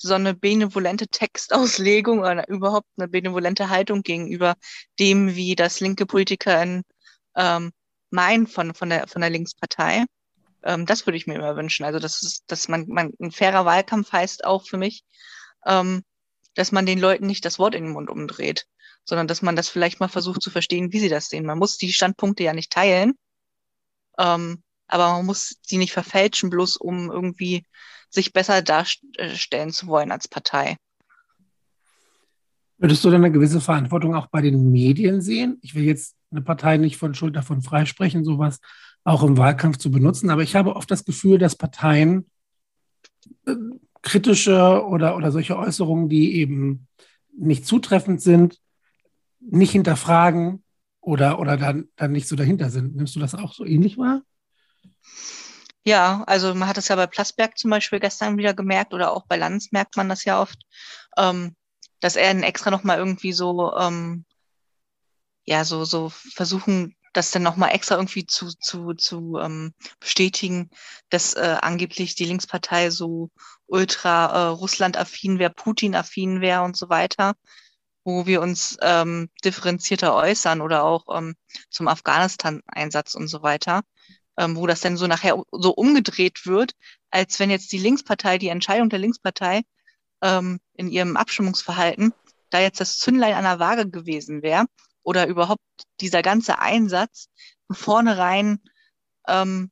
[0.02, 4.56] so eine benevolente Textauslegung oder überhaupt eine benevolente Haltung gegenüber
[4.98, 6.84] dem, wie das linke Politiker in
[7.36, 7.72] ähm,
[8.10, 10.06] meinen von, von, der, von der Linkspartei.
[10.64, 11.86] Ähm, das würde ich mir immer wünschen.
[11.86, 15.04] Also, das ist, dass man, man ein fairer Wahlkampf heißt auch für mich,
[15.66, 16.04] ähm,
[16.56, 18.66] dass man den Leuten nicht das Wort in den Mund umdreht,
[19.06, 21.46] sondern dass man das vielleicht mal versucht zu verstehen, wie sie das sehen.
[21.46, 23.14] Man muss die Standpunkte ja nicht teilen,
[24.18, 27.64] ähm, aber man muss sie nicht verfälschen, bloß um irgendwie
[28.10, 30.78] sich besser darstellen zu wollen als Partei.
[32.78, 35.60] Würdest du denn eine gewisse Verantwortung auch bei den Medien sehen?
[35.62, 38.60] Ich will jetzt eine Partei nicht von Schuld davon freisprechen, sowas
[39.04, 40.30] auch im Wahlkampf zu benutzen.
[40.30, 42.30] Aber ich habe oft das Gefühl, dass Parteien
[43.46, 43.56] äh,
[44.02, 46.88] kritische oder, oder solche Äußerungen, die eben
[47.38, 48.60] nicht zutreffend sind,
[49.40, 50.64] nicht hinterfragen
[51.02, 52.96] oder, oder dann, dann nicht so dahinter sind.
[52.96, 54.22] Nimmst du das auch so ähnlich wahr?
[55.86, 59.26] Ja, also man hat es ja bei Plasberg zum Beispiel gestern wieder gemerkt oder auch
[59.28, 60.60] bei Lanz merkt man das ja oft,
[61.18, 61.56] ähm,
[62.02, 64.26] dass er extra nochmal irgendwie so ähm,
[65.50, 70.70] ja, so, so versuchen, das dann nochmal extra irgendwie zu, zu, zu ähm, bestätigen,
[71.10, 73.32] dass äh, angeblich die Linkspartei so
[73.66, 77.34] ultra äh, Russland-affin wäre, Putin-affin wäre und so weiter,
[78.04, 81.36] wo wir uns ähm, differenzierter äußern oder auch ähm,
[81.72, 83.82] zum Afghanistan-Einsatz und so weiter,
[84.38, 86.74] ähm, wo das dann so nachher so umgedreht wird,
[87.10, 89.64] als wenn jetzt die Linkspartei, die Entscheidung der Linkspartei
[90.22, 92.14] ähm, in ihrem Abstimmungsverhalten
[92.52, 94.68] da jetzt das Zündlein an der Waage gewesen wäre
[95.10, 95.64] oder überhaupt
[96.02, 97.30] dieser ganze Einsatz
[97.72, 98.60] vornherein
[99.28, 99.72] ähm,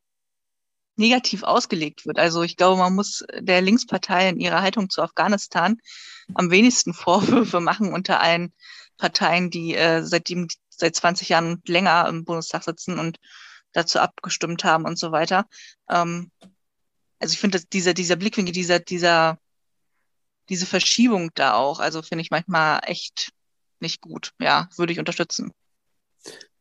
[0.96, 2.18] negativ ausgelegt wird.
[2.18, 5.78] Also ich glaube, man muss der Linkspartei in ihrer Haltung zu Afghanistan
[6.34, 8.52] am wenigsten Vorwürfe machen unter allen
[8.98, 13.20] Parteien, die äh, seitdem seit 20 Jahren länger im Bundestag sitzen und
[13.74, 15.46] dazu abgestimmt haben und so weiter.
[15.88, 16.32] Ähm,
[17.20, 19.38] also ich finde, dieser, dieser Blickwinkel, dieser, dieser,
[20.50, 23.34] diese Verschiebung da auch, also finde ich manchmal echt
[23.82, 24.34] nicht gut.
[24.40, 25.52] Ja, würde ich unterstützen.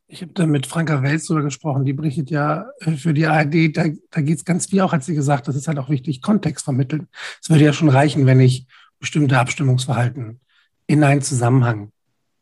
[0.09, 3.77] Ich habe da mit Franka Welz drüber gesprochen, die berichtet ja äh, für die ARD,
[3.77, 6.23] da, da geht es ganz viel auch, hat sie gesagt, das ist halt auch wichtig,
[6.23, 7.09] Kontext vermitteln.
[7.43, 8.67] Es würde ja schon reichen, wenn ich
[9.01, 10.41] bestimmte Abstimmungsverhalten
[10.87, 11.93] in einen Zusammenhang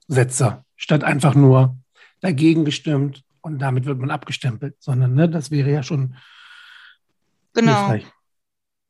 [0.08, 1.78] setze, statt einfach nur
[2.20, 6.16] dagegen gestimmt und damit wird man abgestempelt, sondern ne, das wäre ja schon
[7.54, 7.88] genau.
[7.88, 8.06] hilfreich.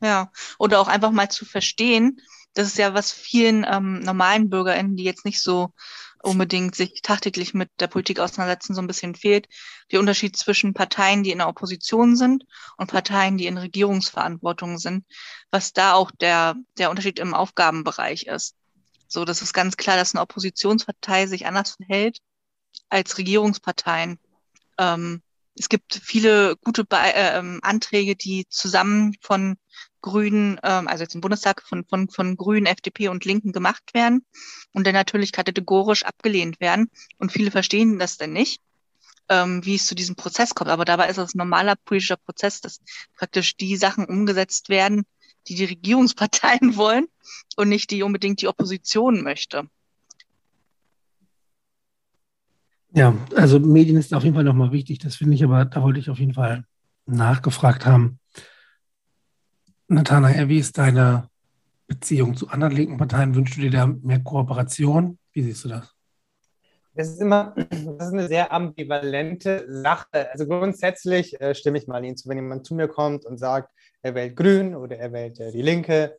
[0.02, 2.20] Ja, oder auch einfach mal zu verstehen,
[2.54, 5.72] das ist ja was vielen ähm, normalen BürgerInnen, die jetzt nicht so
[6.22, 9.46] unbedingt sich tagtäglich mit der Politik auseinandersetzen, so ein bisschen fehlt.
[9.92, 12.44] Der Unterschied zwischen Parteien, die in der Opposition sind
[12.78, 15.04] und Parteien, die in Regierungsverantwortung sind,
[15.50, 18.56] was da auch der, der Unterschied im Aufgabenbereich ist.
[19.06, 22.18] So, das ist ganz klar, dass eine Oppositionspartei sich anders verhält
[22.88, 24.18] als Regierungsparteien.
[24.78, 25.22] Ähm,
[25.56, 29.56] es gibt viele gute Be äh, ähm, Anträge, die zusammen von
[30.04, 34.22] Grünen, ähm, also jetzt im Bundestag von, von, von Grünen, FDP und Linken gemacht werden
[34.74, 36.90] und dann natürlich kategorisch abgelehnt werden.
[37.16, 38.60] Und viele verstehen das denn nicht,
[39.30, 40.68] ähm, wie es zu diesem Prozess kommt.
[40.68, 42.82] Aber dabei ist es ein normaler politischer Prozess, dass
[43.16, 45.06] praktisch die Sachen umgesetzt werden,
[45.48, 47.06] die die Regierungsparteien wollen
[47.56, 49.70] und nicht die unbedingt die Opposition möchte.
[52.92, 54.98] Ja, also Medien ist auf jeden Fall nochmal wichtig.
[54.98, 56.66] Das finde ich aber, da wollte ich auf jeden Fall
[57.06, 58.18] nachgefragt haben.
[59.88, 61.28] Nathanael, wie ist deine
[61.86, 63.34] Beziehung zu anderen linken Parteien?
[63.34, 65.18] Wünschst du dir da mehr Kooperation?
[65.32, 65.94] Wie siehst du das?
[66.94, 70.30] Das ist immer, das ist eine sehr ambivalente Sache.
[70.30, 73.70] Also grundsätzlich äh, stimme ich mal Ihnen zu, wenn jemand zu mir kommt und sagt,
[74.02, 76.16] er wählt Grün oder er wählt äh, die Linke,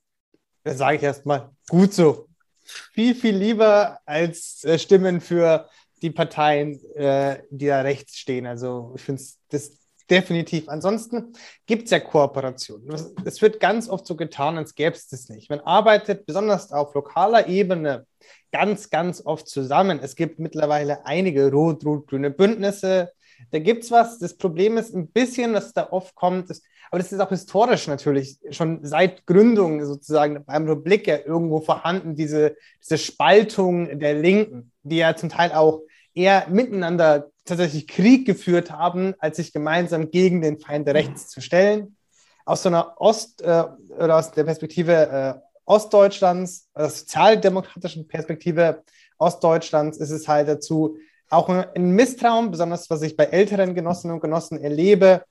[0.63, 2.27] dann sage ich erstmal, gut so.
[2.63, 5.69] Viel, viel lieber als äh, Stimmen für
[6.01, 8.45] die Parteien, äh, die da rechts stehen.
[8.45, 9.77] Also ich finde das
[10.09, 10.69] definitiv.
[10.69, 11.33] Ansonsten
[11.65, 12.89] gibt es ja Kooperationen.
[13.25, 15.49] Es wird ganz oft so getan, als gäbe es das nicht.
[15.49, 18.05] Man arbeitet besonders auf lokaler Ebene
[18.51, 19.99] ganz, ganz oft zusammen.
[20.01, 23.11] Es gibt mittlerweile einige rot-rot-grüne Bündnisse.
[23.51, 24.19] Da gibt es was.
[24.19, 27.87] Das Problem ist ein bisschen, was da oft kommt, ist, aber das ist auch historisch
[27.87, 34.71] natürlich schon seit Gründung sozusagen beim Republik ja irgendwo vorhanden, diese, diese Spaltung der Linken,
[34.83, 35.81] die ja zum Teil auch
[36.13, 41.95] eher miteinander tatsächlich Krieg geführt haben, als sich gemeinsam gegen den Feind Rechts zu stellen.
[42.43, 43.65] Aus so einer Ost- äh,
[43.97, 45.33] oder aus der Perspektive äh,
[45.65, 48.83] Ostdeutschlands, aus der sozialdemokratischen Perspektive
[49.17, 50.97] Ostdeutschlands ist es halt dazu
[51.29, 55.23] auch ein Misstrauen, besonders was ich bei älteren Genossinnen und Genossen erlebe,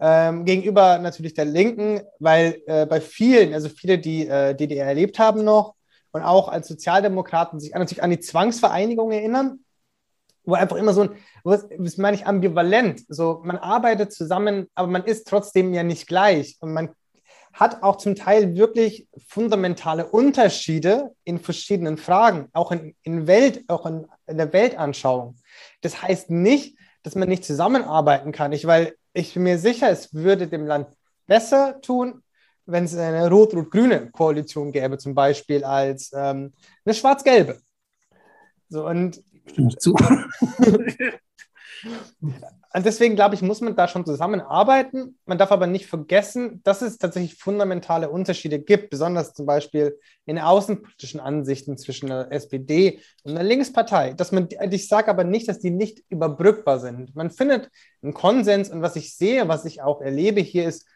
[0.00, 5.18] ähm, gegenüber natürlich der Linken, weil äh, bei vielen, also viele, die äh, DDR erlebt
[5.18, 5.74] haben noch
[6.12, 9.60] und auch als Sozialdemokraten sich natürlich an die Zwangsvereinigung erinnern,
[10.46, 11.10] wo einfach immer so ein,
[11.44, 16.56] das meine ich ambivalent, so man arbeitet zusammen, aber man ist trotzdem ja nicht gleich
[16.60, 16.90] und man
[17.52, 23.86] hat auch zum Teil wirklich fundamentale Unterschiede in verschiedenen Fragen, auch in, in Welt, auch
[23.86, 25.36] in, in der Weltanschauung.
[25.80, 28.52] Das heißt nicht, dass man nicht zusammenarbeiten kann.
[28.52, 30.88] Ich, weil ich bin mir sicher, es würde dem Land
[31.26, 32.22] besser tun,
[32.66, 36.52] wenn es eine rot-rot-grüne Koalition gäbe, zum Beispiel als ähm,
[36.84, 37.58] eine schwarz-gelbe.
[38.68, 39.94] So, und Stimmt zu.
[42.74, 45.18] Und deswegen glaube ich, muss man da schon zusammenarbeiten.
[45.24, 50.38] Man darf aber nicht vergessen, dass es tatsächlich fundamentale Unterschiede gibt, besonders zum Beispiel in
[50.38, 54.14] außenpolitischen Ansichten zwischen der SPD und der Linkspartei.
[54.14, 57.14] Dass man, ich sage aber nicht, dass die nicht überbrückbar sind.
[57.14, 57.70] Man findet
[58.02, 60.86] einen Konsens und was ich sehe, was ich auch erlebe hier ist,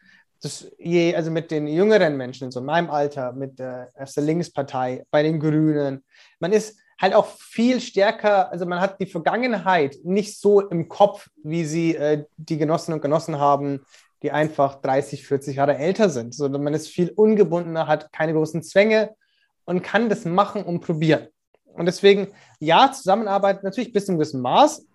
[0.41, 5.05] dass je, also mit den jüngeren Menschen, so in meinem Alter, mit der, der Linkspartei,
[5.11, 6.03] bei den Grünen,
[6.39, 11.29] man ist halt auch viel stärker, also man hat die Vergangenheit nicht so im Kopf,
[11.43, 13.83] wie sie äh, die Genossinnen und Genossen haben,
[14.21, 18.61] die einfach 30, 40 Jahre älter sind, sondern man ist viel ungebundener, hat keine großen
[18.61, 19.15] Zwänge
[19.65, 21.27] und kann das machen und probieren.
[21.73, 22.27] Und deswegen,
[22.59, 24.85] ja, Zusammenarbeit natürlich bis zu einem gewissen Maß.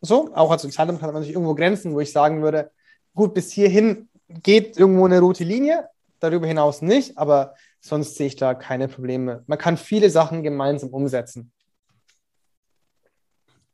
[0.00, 2.72] So, auch als Sozialdemokrat hat man natürlich irgendwo Grenzen, wo ich sagen würde,
[3.14, 8.36] gut, bis hierhin geht irgendwo eine rote Linie, darüber hinaus nicht, aber sonst sehe ich
[8.36, 9.42] da keine Probleme.
[9.46, 11.52] Man kann viele Sachen gemeinsam umsetzen.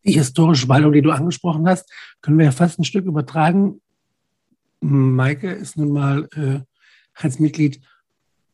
[0.04, 1.92] Die historische Spaltung, die du angesprochen hast,
[2.22, 3.80] können wir ja fast ein Stück übertragen.
[4.80, 6.60] Maike ist nun mal äh,
[7.14, 7.80] als Mitglied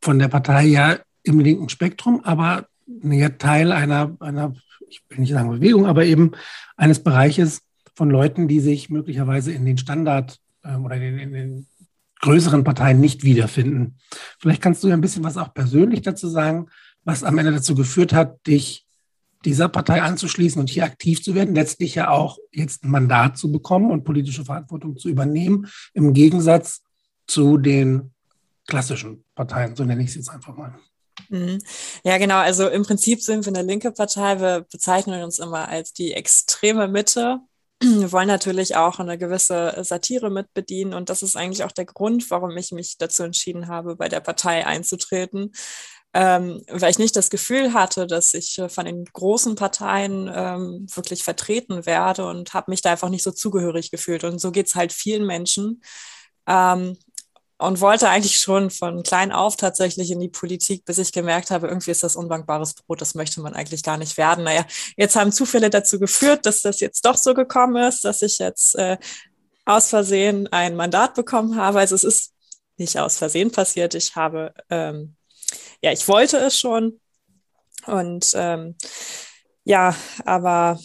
[0.01, 4.55] von der Partei ja im linken Spektrum, aber ja Teil einer, einer,
[4.89, 6.33] ich will nicht sagen Bewegung, aber eben
[6.77, 7.63] eines Bereiches
[7.95, 11.67] von Leuten, die sich möglicherweise in den Standard äh, oder in, in den
[12.25, 13.99] größeren Parteien nicht wiederfinden.
[14.39, 16.69] Vielleicht kannst du ja ein bisschen was auch persönlich dazu sagen,
[17.05, 18.87] was am Ende dazu geführt hat, dich
[19.45, 23.53] dieser Partei anzuschließen und hier aktiv zu werden, letztlich ja auch jetzt ein Mandat zu
[23.53, 26.83] bekommen und politische Verantwortung zu übernehmen, im Gegensatz
[27.27, 28.15] zu den
[28.67, 30.75] klassischen Parteien, so nenne ich es jetzt einfach mal.
[31.29, 31.59] Mhm.
[32.05, 32.39] Ja, genau.
[32.39, 34.41] Also im Prinzip sind wir eine linke Partei.
[34.41, 37.41] Wir bezeichnen uns immer als die extreme Mitte
[37.85, 42.31] wir wollen natürlich auch eine gewisse Satire mitbedienen und das ist eigentlich auch der Grund,
[42.31, 45.53] warum ich mich dazu entschieden habe, bei der Partei einzutreten,
[46.15, 51.25] ähm, weil ich nicht das Gefühl hatte, dass ich von den großen Parteien ähm, wirklich
[51.25, 54.25] vertreten werde und habe mich da einfach nicht so zugehörig gefühlt.
[54.25, 55.83] Und so geht es halt vielen Menschen.
[56.47, 56.97] Ähm,
[57.59, 61.69] und wollte eigentlich schon von klein auf tatsächlich in die Politik, bis ich gemerkt habe,
[61.69, 64.45] irgendwie ist das unwankbares Brot, das möchte man eigentlich gar nicht werden.
[64.45, 64.65] Naja,
[64.97, 68.75] jetzt haben Zufälle dazu geführt, dass das jetzt doch so gekommen ist, dass ich jetzt
[68.77, 68.99] äh,
[69.65, 71.79] aus Versehen ein Mandat bekommen habe.
[71.79, 72.33] Also es ist
[72.77, 73.95] nicht aus Versehen passiert.
[73.95, 75.17] Ich habe, ähm,
[75.81, 77.01] ja, ich wollte es schon.
[77.87, 78.77] Und ähm,
[79.65, 80.79] ja, aber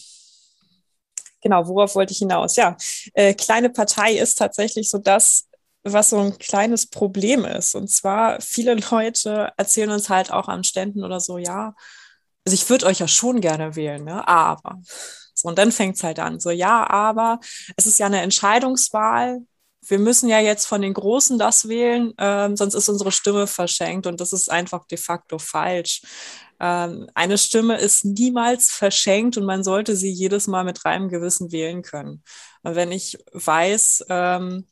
[1.41, 2.55] genau, worauf wollte ich hinaus?
[2.55, 2.77] Ja,
[3.13, 5.48] äh, kleine Partei ist tatsächlich so das,
[5.83, 7.75] was so ein kleines Problem ist.
[7.75, 11.73] Und zwar, viele Leute erzählen uns halt auch an Ständen oder so, ja,
[12.45, 14.27] also ich würde euch ja schon gerne wählen, ne?
[14.27, 14.79] aber.
[15.33, 17.39] So, und dann fängt es halt an, so, ja, aber
[17.77, 19.39] es ist ja eine Entscheidungswahl.
[19.81, 24.05] Wir müssen ja jetzt von den Großen das wählen, ähm, sonst ist unsere Stimme verschenkt
[24.07, 26.01] und das ist einfach de facto falsch.
[26.59, 31.53] Ähm, eine Stimme ist niemals verschenkt und man sollte sie jedes Mal mit reinem Gewissen
[31.53, 32.23] wählen können.
[32.63, 34.67] Und wenn ich weiß, ähm,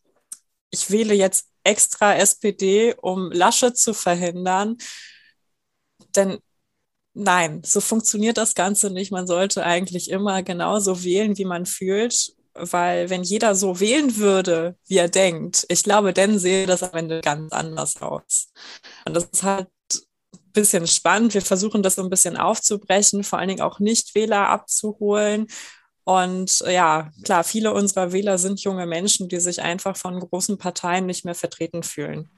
[0.69, 4.77] ich wähle jetzt extra SPD, um Lasche zu verhindern.
[6.15, 6.39] Denn
[7.13, 9.11] nein, so funktioniert das Ganze nicht.
[9.11, 12.33] Man sollte eigentlich immer genauso wählen, wie man fühlt.
[12.53, 16.97] Weil wenn jeder so wählen würde, wie er denkt, ich glaube, dann sehe das am
[16.97, 18.51] Ende ganz anders aus.
[19.05, 19.67] Und das ist halt
[20.33, 21.35] ein bisschen spannend.
[21.35, 25.47] Wir versuchen das so ein bisschen aufzubrechen, vor allen Dingen auch Nichtwähler abzuholen
[26.07, 30.57] und äh, ja, klar, viele unserer Wähler sind junge Menschen, die sich einfach von großen
[30.57, 32.31] Parteien nicht mehr vertreten fühlen.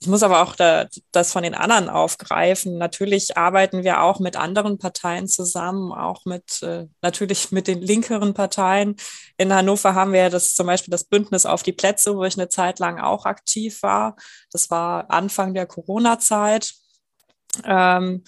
[0.00, 2.76] Ich muss aber auch da, das von den anderen aufgreifen.
[2.76, 8.34] Natürlich arbeiten wir auch mit anderen Parteien zusammen, auch mit äh, natürlich mit den linkeren
[8.34, 8.96] Parteien.
[9.38, 12.50] In Hannover haben wir das zum Beispiel das Bündnis auf die Plätze, wo ich eine
[12.50, 14.14] Zeit lang auch aktiv war.
[14.52, 16.74] Das war Anfang der Corona-Zeit.
[17.64, 18.24] Ähm,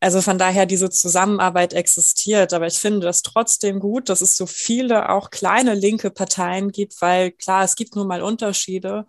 [0.00, 2.52] also von daher diese Zusammenarbeit existiert.
[2.52, 7.00] Aber ich finde das trotzdem gut, dass es so viele auch kleine linke Parteien gibt,
[7.00, 9.06] weil klar, es gibt nun mal Unterschiede.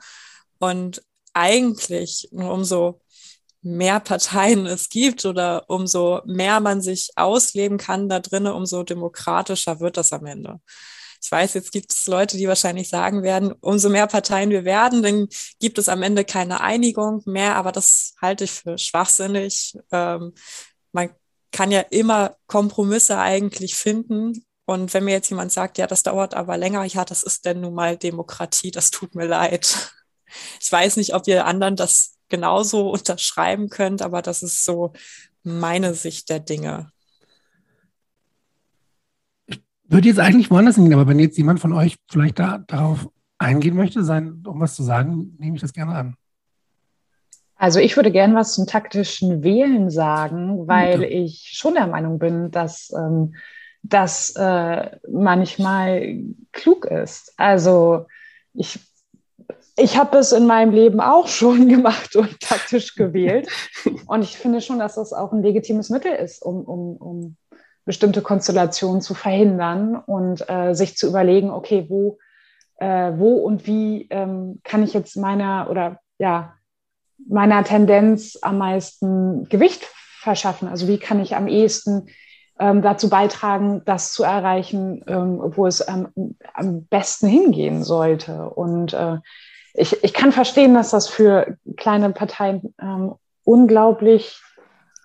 [0.60, 3.02] Und eigentlich umso
[3.62, 9.80] mehr Parteien es gibt oder umso mehr man sich ausleben kann da drinnen, umso demokratischer
[9.80, 10.60] wird das am Ende.
[11.22, 15.04] Ich weiß, jetzt gibt es Leute, die wahrscheinlich sagen werden, umso mehr Parteien wir werden,
[15.04, 15.28] dann
[15.60, 19.78] gibt es am Ende keine Einigung mehr, aber das halte ich für schwachsinnig.
[19.92, 20.34] Ähm,
[21.52, 24.46] kann ja immer Kompromisse eigentlich finden.
[24.66, 27.62] Und wenn mir jetzt jemand sagt, ja, das dauert aber länger, ja, das ist denn
[27.62, 29.94] nun mal Demokratie, das tut mir leid.
[30.62, 34.94] Ich weiß nicht, ob ihr anderen das genauso unterschreiben könnt, aber das ist so
[35.42, 36.92] meine Sicht der Dinge.
[39.48, 43.10] Ich würde jetzt eigentlich woanders hingehen, aber wenn jetzt jemand von euch vielleicht da, darauf
[43.40, 46.16] eingehen möchte, sein, um was zu sagen, nehme ich das gerne an.
[47.60, 51.10] Also ich würde gerne was zum taktischen Wählen sagen, weil ja.
[51.10, 53.36] ich schon der Meinung bin, dass ähm,
[53.84, 56.20] das äh, manchmal
[56.54, 57.34] klug ist.
[57.36, 58.06] Also
[58.54, 58.80] ich,
[59.76, 63.50] ich habe es in meinem Leben auch schon gemacht und taktisch gewählt.
[64.08, 67.38] Und ich finde schon, dass das auch ein legitimes Mittel ist, um, um, um
[67.84, 72.20] bestimmte Konstellationen zu verhindern und äh, sich zu überlegen, okay, wo,
[72.78, 76.54] äh, wo und wie ähm, kann ich jetzt meiner oder ja,
[77.28, 79.84] meiner Tendenz am meisten Gewicht
[80.20, 80.68] verschaffen?
[80.68, 82.10] Also wie kann ich am ehesten
[82.60, 88.50] ähm, dazu beitragen, das zu erreichen, ähm, wo es ähm, am besten hingehen sollte?
[88.50, 89.18] Und äh,
[89.74, 94.42] ich, ich kann verstehen, dass das für kleine Parteien ähm, unglaublich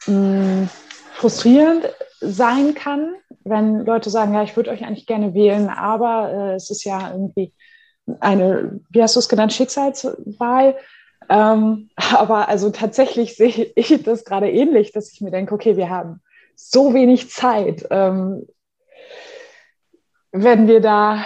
[0.07, 0.69] mh, mm,
[1.15, 1.89] frustrierend
[2.21, 6.71] sein kann, wenn Leute sagen, ja, ich würde euch eigentlich gerne wählen, aber äh, es
[6.71, 7.53] ist ja irgendwie
[8.21, 10.77] eine, wie hast du es genannt, Schicksalswahl.
[11.29, 15.91] Ähm, aber also tatsächlich sehe ich das gerade ähnlich, dass ich mir denke, okay, wir
[15.91, 16.21] haben
[16.57, 17.87] so wenig Zeit.
[17.91, 18.47] Ähm,
[20.33, 21.25] wenn wir da,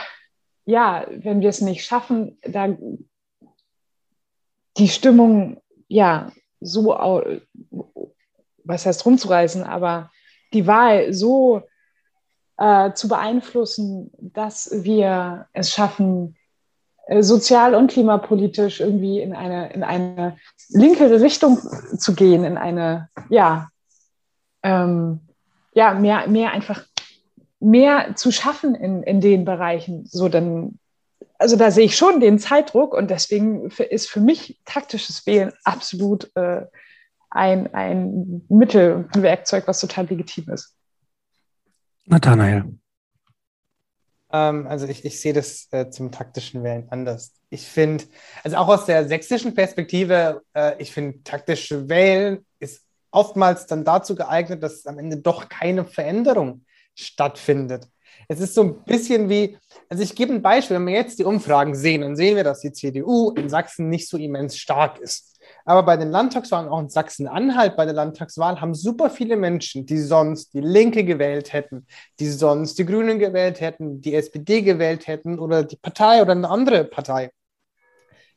[0.64, 2.76] ja, wenn wir es nicht schaffen, da
[4.76, 6.30] die Stimmung, ja,
[6.60, 6.88] so,
[8.64, 10.10] was heißt rumzureißen, aber
[10.52, 11.62] die Wahl so
[12.58, 16.36] äh, zu beeinflussen, dass wir es schaffen,
[17.20, 20.36] sozial und klimapolitisch irgendwie in eine, in eine
[20.68, 21.58] linkere Richtung
[21.96, 23.68] zu gehen, in eine, ja,
[24.62, 25.20] ähm,
[25.72, 26.82] ja, mehr, mehr einfach
[27.60, 30.06] mehr zu schaffen in, in den Bereichen.
[30.06, 30.78] So dann,
[31.38, 36.30] also da sehe ich schon den Zeitdruck und deswegen ist für mich taktisches Wählen absolut
[36.36, 36.66] äh,
[37.30, 40.74] ein, ein Mittel, ein Werkzeug, was total legitim ist.
[42.06, 42.64] Nathanael.
[44.32, 47.34] Ähm, also ich, ich sehe das äh, zum taktischen Wählen anders.
[47.50, 48.04] Ich finde,
[48.44, 54.14] also auch aus der sächsischen Perspektive, äh, ich finde, taktische Wählen ist oftmals dann dazu
[54.14, 56.64] geeignet, dass am Ende doch keine Veränderung
[56.94, 57.88] stattfindet.
[58.26, 59.56] Es ist so ein bisschen wie,
[59.88, 62.60] also ich gebe ein Beispiel, wenn wir jetzt die Umfragen sehen, dann sehen wir, dass
[62.60, 65.37] die CDU in Sachsen nicht so immens stark ist.
[65.68, 69.98] Aber bei den Landtagswahlen, auch in Sachsen-Anhalt bei der Landtagswahl, haben super viele Menschen, die
[69.98, 71.86] sonst die Linke gewählt hätten,
[72.18, 76.48] die sonst die Grünen gewählt hätten, die SPD gewählt hätten oder die Partei oder eine
[76.48, 77.32] andere Partei,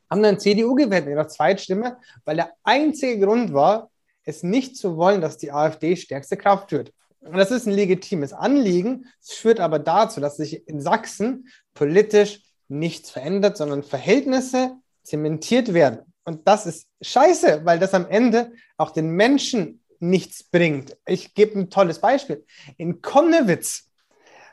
[0.09, 3.91] haben dann CDU gewählt in ihrer Zweitstimme, weil der einzige Grund war,
[4.25, 6.91] es nicht zu wollen, dass die AfD stärkste Kraft wird.
[7.21, 9.05] Und das ist ein legitimes Anliegen.
[9.21, 16.10] Es führt aber dazu, dass sich in Sachsen politisch nichts verändert, sondern Verhältnisse zementiert werden.
[16.23, 20.97] Und das ist scheiße, weil das am Ende auch den Menschen nichts bringt.
[21.05, 22.45] Ich gebe ein tolles Beispiel.
[22.77, 23.89] In Konnewitz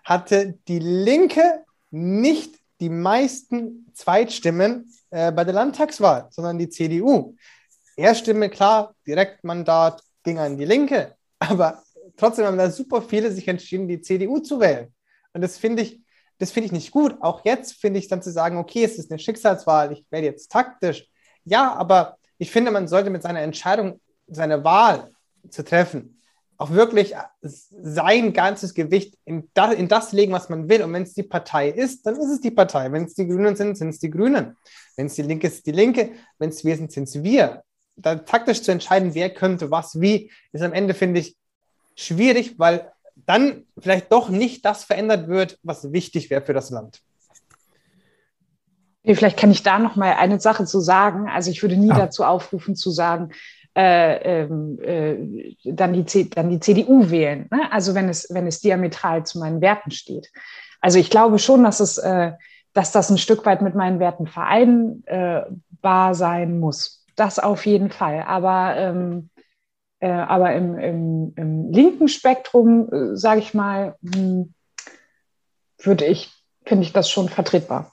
[0.05, 7.35] hatte die Linke nicht die meisten Zweitstimmen äh, bei der Landtagswahl, sondern die CDU.
[7.97, 11.83] Erststimme, klar, Direktmandat ging an die Linke, aber
[12.17, 14.93] trotzdem haben da super viele sich entschieden, die CDU zu wählen.
[15.33, 16.01] Und das finde ich,
[16.39, 17.17] das finde ich nicht gut.
[17.21, 20.53] Auch jetzt finde ich dann zu sagen, okay, es ist eine Schicksalswahl, ich werde jetzt
[20.53, 21.09] taktisch.
[21.49, 25.11] Ja, aber ich finde, man sollte mit seiner Entscheidung, seine Wahl
[25.49, 26.21] zu treffen,
[26.59, 30.83] auch wirklich sein ganzes Gewicht in das, in das legen, was man will.
[30.83, 32.91] Und wenn es die Partei ist, dann ist es die Partei.
[32.91, 34.57] Wenn es die Grünen sind, sind es die Grünen.
[34.97, 36.11] Wenn es die Linke ist, die Linke.
[36.39, 37.63] Wenn es wir sind, sind es wir.
[37.97, 41.37] Da taktisch zu entscheiden, wer könnte was wie, ist am Ende, finde ich,
[41.95, 47.03] schwierig, weil dann vielleicht doch nicht das verändert wird, was wichtig wäre für das Land.
[49.05, 51.29] Vielleicht kann ich da noch mal eine Sache zu sagen.
[51.29, 51.97] Also ich würde nie ja.
[51.97, 53.31] dazu aufrufen zu sagen,
[53.77, 57.47] äh, ähm, äh, dann, die dann die CDU wählen.
[57.51, 57.71] Ne?
[57.71, 60.33] Also wenn es, wenn es diametral zu meinen Werten steht.
[60.81, 62.33] Also ich glaube schon, dass es, äh,
[62.73, 67.05] dass das ein Stück weit mit meinen Werten vereinbar sein muss.
[67.17, 68.25] Das auf jeden Fall.
[68.27, 69.31] Aber, ähm,
[70.01, 74.55] äh, aber im, im, im, linken Spektrum, äh, sage ich mal, hm,
[75.79, 76.33] würde ich,
[76.65, 77.93] finde ich das schon vertretbar.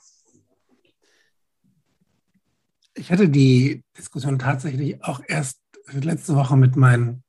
[2.96, 5.60] Ich hatte die Diskussion tatsächlich auch erst
[5.92, 7.22] letzte Woche mit meinen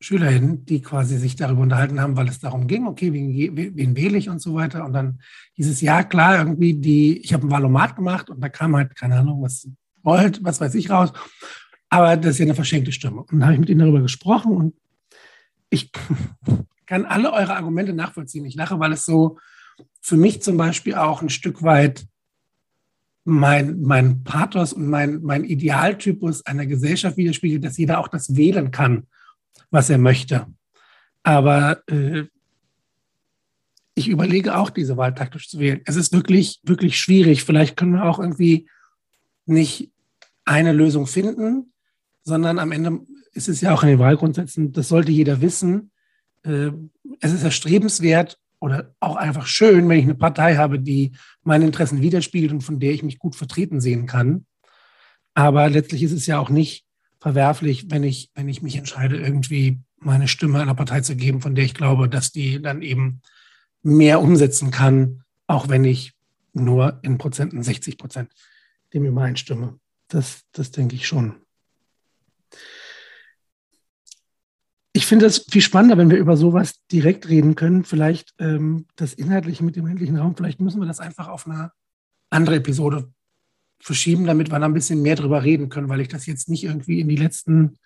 [0.00, 4.16] SchülerInnen, die quasi sich darüber unterhalten haben, weil es darum ging, okay, wen, wen wähle
[4.16, 4.84] ich und so weiter.
[4.84, 5.20] Und dann
[5.54, 8.96] hieß es, ja klar, irgendwie die, ich habe ein Valomat gemacht und da kam halt,
[8.96, 9.68] keine Ahnung, was
[10.02, 11.12] wollt, was weiß ich raus.
[11.90, 13.20] Aber das ist ja eine verschenkte Stimme.
[13.20, 14.74] Und dann habe ich mit ihnen darüber gesprochen und
[15.68, 15.90] ich
[16.86, 18.46] kann alle eure Argumente nachvollziehen.
[18.46, 19.38] Ich lache, weil es so
[20.00, 22.06] für mich zum Beispiel auch ein Stück weit
[23.24, 28.70] mein, mein Pathos und mein, mein Idealtypus einer Gesellschaft widerspiegelt, dass jeder auch das wählen
[28.70, 29.06] kann,
[29.70, 30.46] was er möchte.
[31.22, 32.24] Aber äh,
[33.94, 35.82] ich überlege auch, diese Wahl taktisch zu wählen.
[35.84, 37.44] Es ist wirklich, wirklich schwierig.
[37.44, 38.68] Vielleicht können wir auch irgendwie
[39.44, 39.92] nicht
[40.44, 41.72] eine Lösung finden,
[42.22, 43.00] sondern am Ende
[43.32, 45.90] ist es ja auch in den Wahlgrundsätzen, das sollte jeder wissen.
[46.42, 46.70] Äh,
[47.20, 52.02] es ist erstrebenswert, oder auch einfach schön, wenn ich eine Partei habe, die meine Interessen
[52.02, 54.46] widerspiegelt und von der ich mich gut vertreten sehen kann.
[55.34, 56.84] Aber letztlich ist es ja auch nicht
[57.20, 61.54] verwerflich, wenn ich, wenn ich mich entscheide, irgendwie meine Stimme einer Partei zu geben, von
[61.54, 63.20] der ich glaube, dass die dann eben
[63.82, 66.12] mehr umsetzen kann, auch wenn ich
[66.52, 68.30] nur in Prozenten 60 Prozent
[68.92, 69.78] dem übereinstimme.
[70.08, 71.36] Das, das denke ich schon.
[75.10, 77.82] Finde es viel spannender, wenn wir über sowas direkt reden können.
[77.82, 80.36] Vielleicht ähm, das Inhaltliche mit dem ländlichen Raum.
[80.36, 81.72] Vielleicht müssen wir das einfach auf eine
[82.30, 83.12] andere Episode
[83.80, 86.62] verschieben, damit wir da ein bisschen mehr drüber reden können, weil ich das jetzt nicht
[86.62, 87.76] irgendwie in die letzten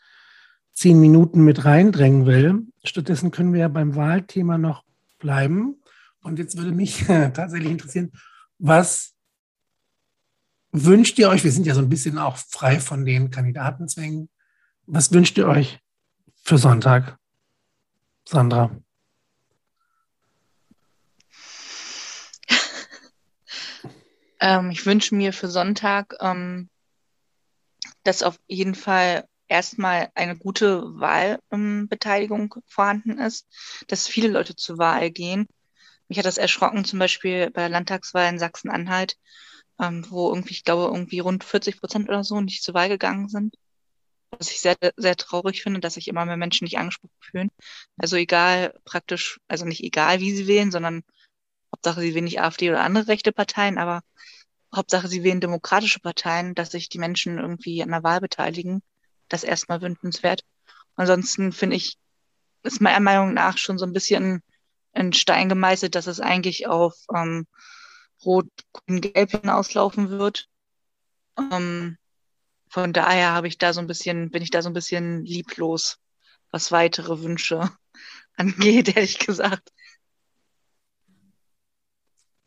[0.75, 2.67] zehn Minuten mit reindrängen will.
[2.85, 4.85] Stattdessen können wir ja beim Wahlthema noch
[5.19, 5.81] bleiben.
[6.21, 8.13] Und jetzt würde mich tatsächlich interessieren,
[8.59, 9.15] was
[10.73, 11.43] wünscht ihr euch?
[11.43, 14.29] Wir sind ja so ein bisschen auch frei von den Kandidatenzwängen.
[14.85, 15.81] Was wünscht ihr euch
[16.45, 17.17] für Sonntag,
[18.29, 18.71] Sandra?
[24.41, 26.69] ähm, ich wünsche mir für Sonntag, ähm,
[28.03, 33.47] dass auf jeden Fall erstmal eine gute Wahlbeteiligung ähm, vorhanden ist,
[33.89, 35.47] dass viele Leute zur Wahl gehen.
[36.09, 39.17] Mich hat das erschrocken, zum Beispiel bei der Landtagswahl in Sachsen-Anhalt,
[39.81, 43.29] ähm, wo irgendwie, ich glaube, irgendwie rund 40 Prozent oder so nicht zur Wahl gegangen
[43.29, 43.57] sind.
[44.39, 47.51] Was ich sehr, sehr traurig finde, dass sich immer mehr Menschen nicht angesprochen fühlen.
[47.97, 51.03] Also egal, praktisch, also nicht egal, wie sie wählen, sondern
[51.73, 54.03] Hauptsache sie wählen nicht AfD oder andere rechte Parteien, aber
[54.75, 58.83] Hauptsache sie wählen demokratische Parteien, dass sich die Menschen irgendwie an der Wahl beteiligen.
[59.29, 60.43] Das erstmal wünschenswert.
[60.97, 61.97] Ansonsten finde ich,
[62.63, 64.43] ist meiner Meinung nach schon so ein bisschen
[64.93, 67.47] in Stein gemeißelt, dass es eigentlich auf ähm,
[68.25, 70.49] Rot, Grün, Gelb hinauslaufen wird.
[71.39, 71.99] Ähm,
[72.69, 75.99] von daher habe ich da so ein bisschen, bin ich da so ein bisschen lieblos,
[76.51, 77.71] was weitere Wünsche
[78.37, 79.73] angeht, ehrlich gesagt.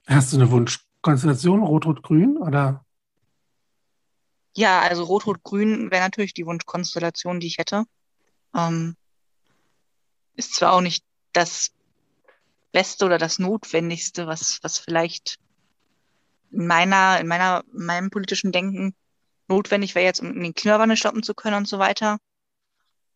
[0.08, 2.86] Hast du eine Wunschkonstellation, Rot-Rot-Grün oder?
[4.56, 7.84] Ja, also Rot-Rot-Grün wäre natürlich die Wunschkonstellation, die ich hätte.
[8.56, 8.96] Ähm,
[10.36, 11.04] ist zwar auch nicht
[11.34, 11.72] das
[12.72, 15.40] Beste oder das Notwendigste, was, was vielleicht
[16.52, 18.96] in meiner, in meiner, in meinem politischen Denken
[19.48, 22.18] notwendig wäre, jetzt um den Klimawandel stoppen zu können und so weiter.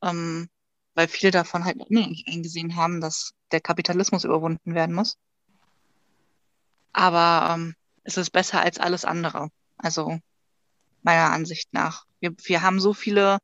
[0.01, 0.49] Ähm,
[0.93, 5.17] weil viele davon halt nicht eingesehen haben, dass der Kapitalismus überwunden werden muss.
[6.93, 9.49] Aber ähm, es ist besser als alles andere.
[9.77, 10.19] Also
[11.01, 12.05] meiner Ansicht nach.
[12.19, 13.39] Wir, wir haben so viele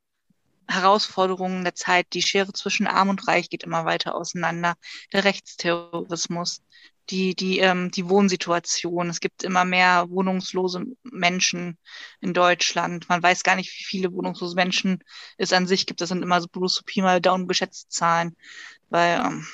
[0.68, 2.06] Herausforderungen der Zeit.
[2.12, 4.74] Die Schere zwischen Arm und Reich geht immer weiter auseinander.
[5.12, 6.62] Der Rechtsterrorismus,
[7.10, 9.08] die, die, ähm, die Wohnsituation.
[9.08, 11.78] Es gibt immer mehr wohnungslose Menschen
[12.20, 13.08] in Deutschland.
[13.08, 15.02] Man weiß gar nicht, wie viele wohnungslose Menschen
[15.36, 16.00] es an sich gibt.
[16.00, 18.36] Das sind immer so bloß so Pi mal Daumen geschätzte Zahlen.
[18.90, 19.46] Weil ähm,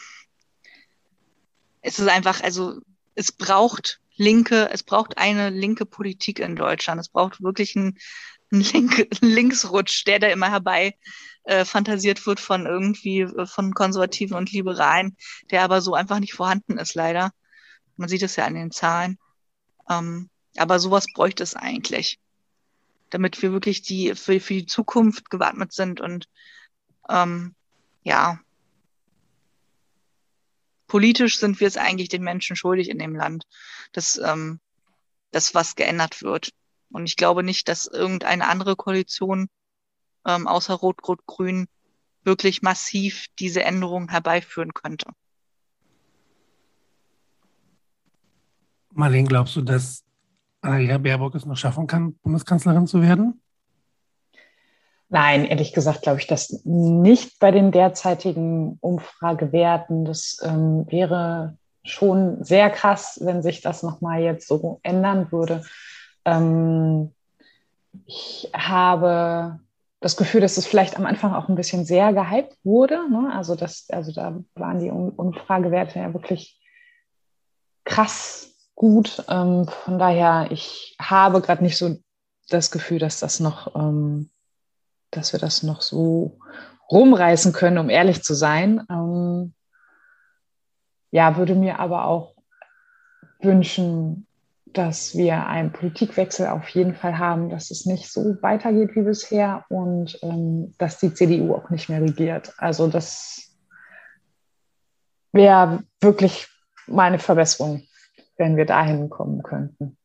[1.81, 2.81] es ist einfach, also
[3.15, 7.01] es braucht linke, es braucht eine linke Politik in Deutschland.
[7.01, 7.99] Es braucht wirklich einen,
[8.51, 10.97] einen Link, Linksrutsch, der da immer herbei
[11.45, 15.17] äh, fantasiert wird von irgendwie äh, von Konservativen und Liberalen,
[15.51, 17.33] der aber so einfach nicht vorhanden ist, leider.
[17.97, 19.19] Man sieht es ja an den Zahlen.
[19.89, 22.19] Ähm, aber sowas bräuchte es eigentlich,
[23.11, 26.29] damit wir wirklich die für, für die Zukunft gewappnet sind und
[27.09, 27.55] ähm,
[28.03, 28.39] ja,
[30.87, 33.45] politisch sind wir es eigentlich den Menschen schuldig in dem Land,
[33.93, 34.61] dass, ähm,
[35.33, 36.51] dass was geändert wird.
[36.91, 39.49] Und ich glaube nicht, dass irgendeine andere Koalition
[40.25, 41.67] ähm, außer Rot-Rot-Grün
[42.23, 45.09] wirklich massiv diese Änderungen herbeiführen könnte.
[48.95, 50.05] Marlene, glaubst du, dass
[50.61, 53.41] Annalena Baerbock es noch schaffen kann, Bundeskanzlerin zu werden?
[55.09, 60.05] Nein, ehrlich gesagt glaube ich das nicht bei den derzeitigen Umfragewerten.
[60.05, 65.63] Das ähm, wäre schon sehr krass, wenn sich das nochmal jetzt so ändern würde.
[66.25, 67.13] Ähm,
[68.07, 69.61] ich habe
[70.01, 73.09] das Gefühl, dass es vielleicht am Anfang auch ein bisschen sehr gehypt wurde.
[73.09, 73.31] Ne?
[73.33, 76.61] Also, das, also da waren die Umfragewerte ja wirklich
[77.85, 79.25] krass gut.
[79.29, 81.97] Ähm, von daher, ich habe gerade nicht so
[82.49, 84.31] das Gefühl, dass das noch ähm,
[85.17, 86.39] dass wir das noch so
[86.91, 88.85] rumreißen können, um ehrlich zu sein.
[88.91, 89.55] Ähm,
[91.11, 92.35] ja, würde mir aber auch
[93.41, 94.27] wünschen,
[94.67, 99.65] dass wir einen Politikwechsel auf jeden Fall haben, dass es nicht so weitergeht wie bisher
[99.69, 102.53] und ähm, dass die CDU auch nicht mehr regiert.
[102.59, 103.57] Also das
[105.33, 106.49] wäre wirklich
[106.87, 107.85] meine Verbesserung,
[108.37, 109.97] wenn wir dahin kommen könnten.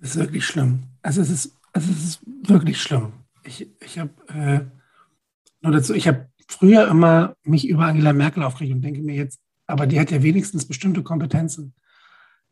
[0.00, 0.84] Das ist wirklich schlimm.
[1.02, 3.12] Also es ist, also es ist wirklich schlimm
[3.44, 4.60] ich, ich habe äh,
[5.60, 9.40] nur dazu, ich habe früher immer mich über Angela Merkel aufgeregt und denke mir jetzt,
[9.66, 11.74] aber die hat ja wenigstens bestimmte Kompetenzen.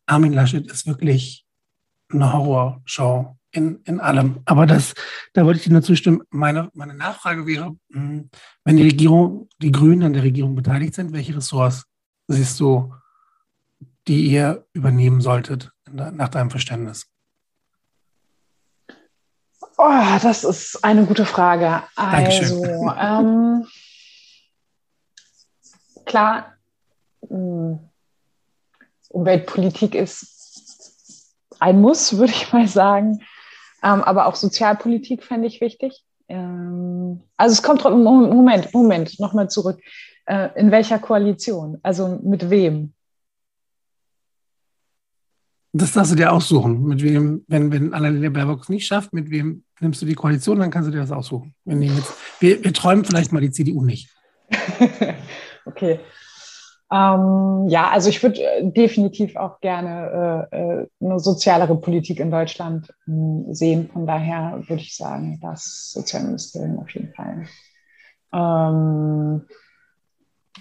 [0.06, 1.44] Armin Laschet ist wirklich
[2.10, 4.40] eine Horrorshow in, in allem.
[4.44, 4.94] Aber das,
[5.34, 6.22] da wollte ich dir nur zustimmen.
[6.30, 8.30] Meine, meine Nachfrage wäre, hm,
[8.64, 11.84] wenn die Regierung, die Grünen an der Regierung beteiligt sind, welche Ressorts
[12.28, 12.94] siehst du,
[14.08, 17.06] die ihr übernehmen solltet, nach deinem Verständnis?
[19.76, 21.84] Oh, das ist eine gute Frage.
[21.94, 23.66] Also, ähm,
[26.04, 26.54] klar,
[27.28, 27.78] hm,
[29.10, 33.20] Umweltpolitik ist ein Muss, würde ich mal sagen.
[33.82, 36.04] Ähm, aber auch Sozialpolitik fände ich wichtig.
[36.28, 39.80] Ähm, also es kommt Moment, Moment, nochmal zurück.
[40.26, 41.78] Äh, in welcher Koalition?
[41.82, 42.94] Also mit wem?
[45.78, 46.84] Das darfst du dir aussuchen.
[46.84, 50.58] Mit wem, wenn, wenn Annalena Baerbock es nicht schafft, mit wem nimmst du die Koalition,
[50.58, 51.54] dann kannst du dir das aussuchen.
[51.64, 54.10] Wenn jetzt, wir, wir träumen vielleicht mal die CDU nicht.
[55.64, 56.00] okay.
[56.90, 62.30] Ähm, ja, also ich würde äh, definitiv auch gerne äh, äh, eine sozialere Politik in
[62.30, 63.88] Deutschland äh, sehen.
[63.92, 67.46] Von daher würde ich sagen, das Sozialministerium auf jeden Fall.
[68.32, 69.42] Ähm,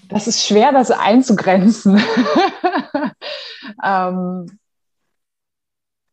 [0.09, 1.99] das ist schwer, das einzugrenzen.
[3.83, 4.47] ähm,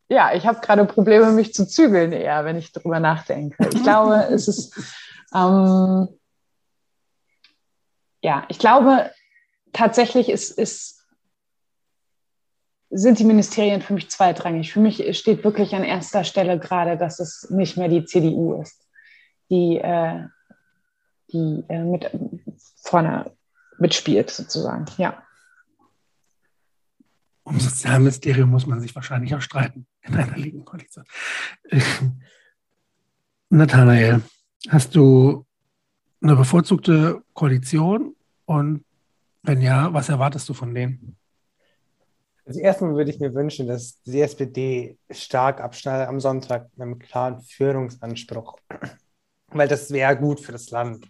[0.07, 3.69] ja, ich habe gerade Probleme, mich zu zügeln eher, wenn ich darüber nachdenke.
[3.73, 4.75] Ich glaube, es ist,
[5.33, 6.07] ähm,
[8.21, 9.11] ja, ich glaube,
[9.73, 11.03] tatsächlich ist, ist,
[12.89, 14.71] sind die Ministerien für mich zweitrangig.
[14.71, 18.87] Für mich steht wirklich an erster Stelle gerade, dass es nicht mehr die CDU ist,
[19.49, 20.23] die, äh,
[21.33, 22.09] die äh, mit
[22.77, 23.31] vorne
[23.79, 24.85] mitspielt, sozusagen.
[24.97, 25.24] Ja.
[27.45, 31.05] Um Sozialministerium muss man sich wahrscheinlich auch streiten in einer liegenden Koalition.
[33.49, 34.23] Nathanael,
[34.69, 35.45] hast du
[36.21, 38.15] eine bevorzugte Koalition
[38.45, 38.83] und
[39.43, 41.17] wenn ja, was erwartest du von denen?
[42.45, 46.99] Also erstmal würde ich mir wünschen, dass die SPD stark abschneidet am Sonntag mit einem
[46.99, 48.57] klaren Führungsanspruch,
[49.47, 51.07] weil das wäre gut für das Land.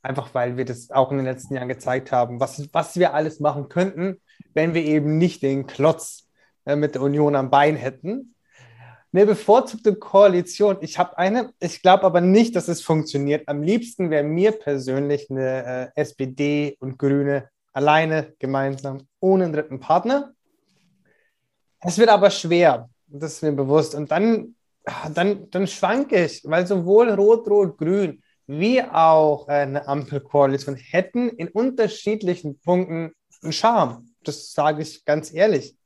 [0.00, 3.40] Einfach weil wir das auch in den letzten Jahren gezeigt haben, was, was wir alles
[3.40, 4.20] machen könnten,
[4.54, 6.28] wenn wir eben nicht den Klotz
[6.64, 8.34] äh, mit der Union am Bein hätten.
[9.12, 13.48] Eine bevorzugte Koalition, ich habe eine, ich glaube aber nicht, dass es funktioniert.
[13.48, 19.80] Am liebsten wäre mir persönlich eine äh, SPD und Grüne alleine, gemeinsam, ohne einen dritten
[19.80, 20.32] Partner.
[21.80, 23.94] Es wird aber schwer, das ist mir bewusst.
[23.94, 24.56] Und dann,
[25.14, 31.48] dann, dann schwanke ich, weil sowohl Rot, Rot, Grün wie auch eine Ampelkoalition hätten in
[31.48, 33.12] unterschiedlichen Punkten
[33.42, 34.08] einen Charme.
[34.28, 35.76] Das sage ich ganz ehrlich.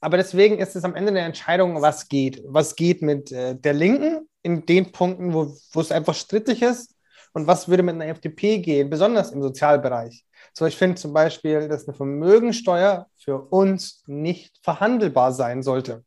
[0.00, 2.42] Aber deswegen ist es am Ende eine Entscheidung, was geht.
[2.46, 6.94] Was geht mit äh, der Linken in den Punkten, wo, wo es einfach strittig ist
[7.32, 10.24] und was würde mit einer FDP gehen, besonders im Sozialbereich.
[10.52, 16.04] So, ich finde zum Beispiel, dass eine Vermögensteuer für uns nicht verhandelbar sein sollte.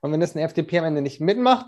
[0.00, 1.66] Und wenn das eine FDP am Ende nicht mitmacht,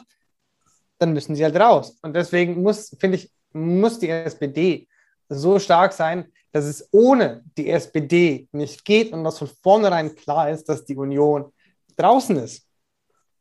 [0.99, 1.99] dann müssen sie halt raus.
[2.03, 4.89] Und deswegen muss, finde ich, muss die SPD
[5.33, 10.51] so stark sein, dass es ohne die SPD nicht geht und dass von vornherein klar
[10.51, 11.53] ist, dass die Union
[11.97, 12.67] draußen ist.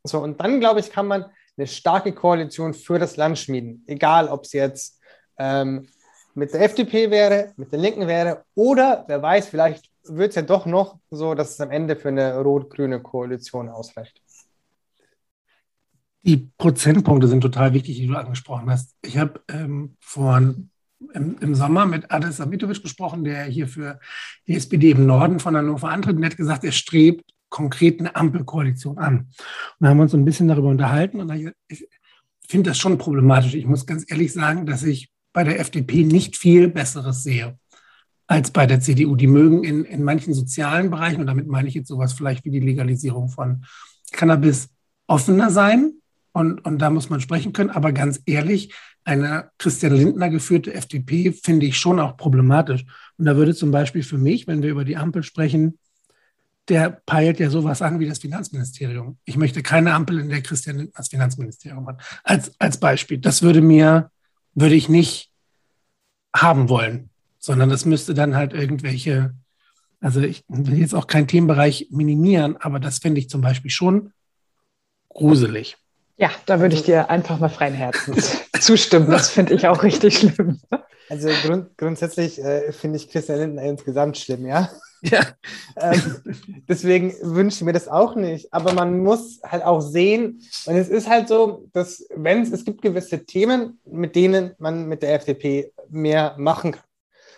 [0.04, 1.26] So, und dann, glaube ich, kann man
[1.56, 3.84] eine starke Koalition für das Land schmieden.
[3.86, 4.98] Egal, ob es jetzt
[5.36, 5.86] ähm,
[6.34, 10.42] mit der FDP wäre, mit den Linken wäre oder wer weiß, vielleicht wird es ja
[10.42, 14.20] doch noch so, dass es am Ende für eine rot-grüne Koalition ausreicht.
[16.24, 18.94] Die Prozentpunkte sind total wichtig, die du angesprochen hast.
[19.02, 20.40] Ich habe ähm, vor
[21.14, 24.00] im, im, Sommer mit Adis Amitovic gesprochen, der hier für
[24.46, 28.98] die SPD im Norden von Hannover antritt und hat gesagt, er strebt konkret eine Ampelkoalition
[28.98, 29.18] an.
[29.18, 29.26] Und
[29.80, 31.86] da haben wir uns ein bisschen darüber unterhalten und ich
[32.48, 33.54] finde das schon problematisch.
[33.54, 37.58] Ich muss ganz ehrlich sagen, dass ich bei der FDP nicht viel Besseres sehe
[38.26, 39.16] als bei der CDU.
[39.16, 42.50] Die mögen in, in manchen sozialen Bereichen, und damit meine ich jetzt sowas vielleicht wie
[42.50, 43.64] die Legalisierung von
[44.12, 44.68] Cannabis,
[45.06, 45.92] offener sein.
[46.32, 47.68] Und, und da muss man sprechen können.
[47.68, 48.74] Aber ganz ehrlich,
[49.04, 52.84] eine Christian Lindner geführte FDP finde ich schon auch problematisch.
[53.18, 55.78] Und da würde zum Beispiel für mich, wenn wir über die Ampel sprechen,
[56.68, 59.18] der peilt ja sowas an wie das Finanzministerium.
[59.24, 62.00] Ich möchte keine Ampel, in der Christian Lindner das Finanzministerium hat.
[62.22, 63.18] Als, als Beispiel.
[63.18, 64.10] Das würde mir,
[64.54, 65.32] würde ich nicht
[66.34, 69.34] haben wollen, sondern das müsste dann halt irgendwelche,
[70.00, 74.12] also ich will jetzt auch keinen Themenbereich minimieren, aber das finde ich zum Beispiel schon
[75.08, 75.76] gruselig.
[76.22, 79.10] Ja, da würde ich dir einfach mal freien Herzens zustimmen.
[79.10, 80.60] Das finde ich auch richtig schlimm.
[81.08, 84.70] Also grund grundsätzlich äh, finde ich Christian Lindner insgesamt schlimm, ja.
[85.02, 85.20] Ja.
[85.74, 86.22] Ähm,
[86.68, 88.52] deswegen wünsche ich mir das auch nicht.
[88.52, 92.64] Aber man muss halt auch sehen, und es ist halt so, dass wenn es, es
[92.64, 96.84] gibt gewisse Themen, mit denen man mit der FDP mehr machen kann.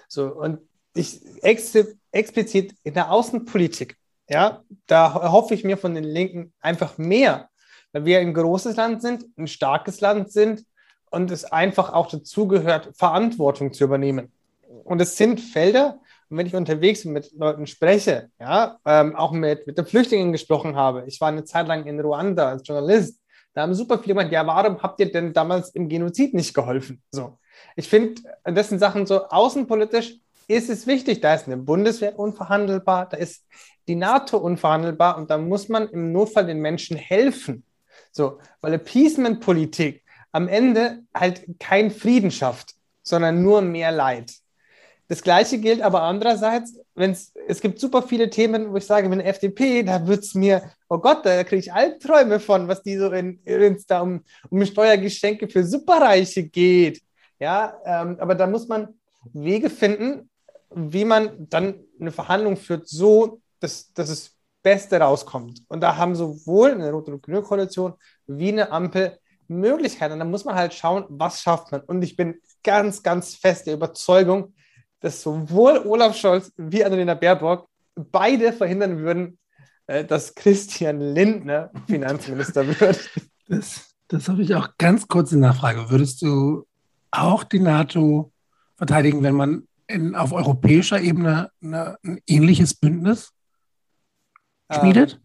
[0.08, 0.58] So, und
[0.94, 1.72] ich ex
[2.10, 3.96] explizit in der Außenpolitik,
[4.28, 7.48] ja, da hoffe ich mir von den Linken einfach mehr,
[7.94, 10.64] weil wir ein großes Land sind, ein starkes Land sind
[11.10, 14.32] und es einfach auch dazugehört, Verantwortung zu übernehmen.
[14.82, 19.66] Und es sind Felder, und wenn ich unterwegs mit Leuten spreche, ja, ähm, auch mit,
[19.68, 23.20] mit den Flüchtlingen gesprochen habe, ich war eine Zeit lang in Ruanda als Journalist,
[23.54, 27.00] da haben super viele gemeint, ja, warum habt ihr denn damals im Genozid nicht geholfen?
[27.12, 27.38] So.
[27.76, 33.08] Ich finde, das sind Sachen so außenpolitisch ist es wichtig, da ist eine Bundeswehr unverhandelbar,
[33.08, 33.46] da ist
[33.88, 37.64] die NATO unverhandelbar und da muss man im Notfall den Menschen helfen.
[38.16, 44.32] So, weil Appeasement-Politik am Ende halt kein Frieden schafft, sondern nur mehr Leid.
[45.08, 49.26] Das Gleiche gilt aber andererseits, wenn es gibt super viele Themen, wo ich sage, der
[49.26, 53.10] FDP, da wird es mir, oh Gott, da kriege ich Albträume von, was die so
[53.10, 57.02] in, wenn es da um, um Steuergeschenke für Superreiche geht.
[57.40, 58.94] Ja, ähm, aber da muss man
[59.32, 60.30] Wege finden,
[60.70, 64.33] wie man dann eine Verhandlung führt, so dass, dass das
[64.64, 65.62] Beste rauskommt.
[65.68, 67.92] Und da haben sowohl eine rote und grüne Koalition
[68.26, 70.14] wie eine Ampel Möglichkeiten.
[70.14, 71.82] Und da muss man halt schauen, was schafft man.
[71.82, 74.54] Und ich bin ganz, ganz fest der Überzeugung,
[75.00, 79.38] dass sowohl Olaf Scholz wie Annalena Baerbock beide verhindern würden,
[79.86, 83.10] äh, dass Christian Lindner Finanzminister wird.
[83.46, 85.90] Das, das habe ich auch ganz kurz in Nachfrage.
[85.90, 86.66] Würdest du
[87.10, 88.32] auch die NATO
[88.76, 93.33] verteidigen, wenn man in, auf europäischer Ebene eine, ein ähnliches Bündnis
[94.70, 95.14] schmiedet?
[95.14, 95.20] Ähm,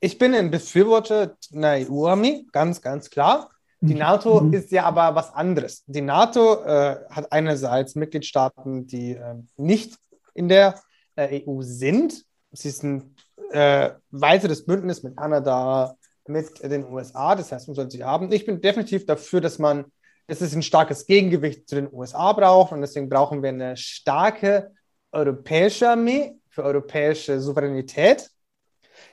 [0.00, 3.50] ich bin ein Befürworter einer EU-Armee, ganz, ganz klar.
[3.80, 4.00] Die mhm.
[4.00, 4.52] NATO mhm.
[4.52, 5.84] ist ja aber was anderes.
[5.86, 9.96] Die NATO äh, hat einerseits Mitgliedstaaten, die äh, nicht
[10.34, 10.80] in der
[11.16, 12.24] äh, EU sind.
[12.52, 13.14] Sie ist ein
[13.52, 15.96] äh, weiteres Bündnis mit Kanada,
[16.26, 17.34] mit den USA.
[17.34, 18.30] Das heißt, man sollte sich haben.
[18.32, 19.84] Ich bin definitiv dafür, dass man,
[20.26, 24.72] dass es ein starkes Gegengewicht zu den USA braucht und deswegen brauchen wir eine starke
[25.10, 28.30] europäische Armee für europäische Souveränität.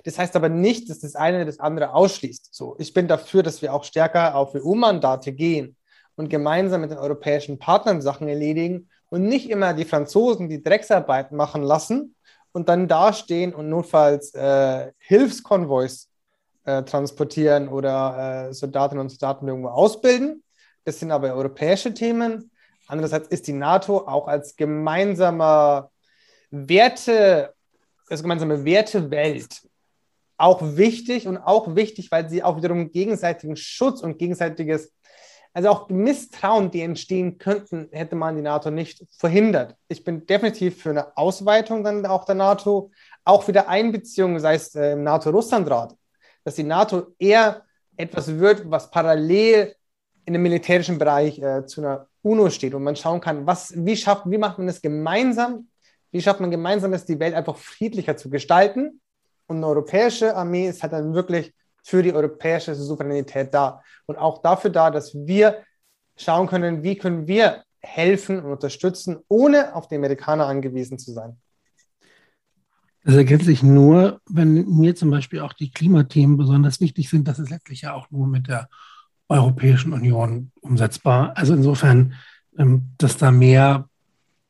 [0.03, 2.53] Das heißt aber nicht, dass das eine das andere ausschließt.
[2.53, 5.75] So, ich bin dafür, dass wir auch stärker auf EU-Mandate gehen
[6.15, 11.31] und gemeinsam mit den europäischen Partnern Sachen erledigen und nicht immer die Franzosen die Drecksarbeit
[11.31, 12.15] machen lassen
[12.51, 16.09] und dann dastehen und notfalls äh, Hilfskonvois
[16.65, 20.43] äh, transportieren oder äh, Soldatinnen und Soldaten irgendwo ausbilden.
[20.83, 22.51] Das sind aber europäische Themen.
[22.87, 25.91] Andererseits ist die NATO auch als gemeinsamer
[26.49, 27.53] Werte,
[28.09, 29.68] als gemeinsame Wertewelt
[30.39, 34.93] auch wichtig und auch wichtig, weil sie auch wiederum gegenseitigen Schutz und gegenseitiges,
[35.53, 39.75] also auch Misstrauen, die entstehen könnten, hätte man die NATO nicht verhindert.
[39.87, 42.91] Ich bin definitiv für eine Ausweitung dann auch der NATO,
[43.25, 45.95] auch wieder Einbeziehung, sei es äh, im NATO-Russland-Rat
[46.43, 47.63] dass die NATO eher
[47.95, 49.75] etwas wird, was parallel
[50.25, 53.95] in dem militärischen Bereich äh, zu einer UNO steht und man schauen kann, was, wie,
[53.95, 55.67] schafft, wie macht man das gemeinsam,
[56.11, 59.01] wie schafft man gemeinsam, es die Welt einfach friedlicher zu gestalten.
[59.49, 64.43] Und eine europäische Armee ist halt dann wirklich für die europäische Souveränität da und auch
[64.43, 65.63] dafür da, dass wir
[66.15, 71.37] schauen können, wie können wir helfen und unterstützen, ohne auf die Amerikaner angewiesen zu sein.
[73.03, 77.27] Das ergänzt sich nur, wenn mir zum Beispiel auch die Klimathemen besonders wichtig sind.
[77.27, 78.69] Das ist letztlich ja auch nur mit der
[79.29, 81.35] Europäischen Union umsetzbar.
[81.35, 82.13] Also insofern,
[82.55, 83.89] ähm, dass da mehr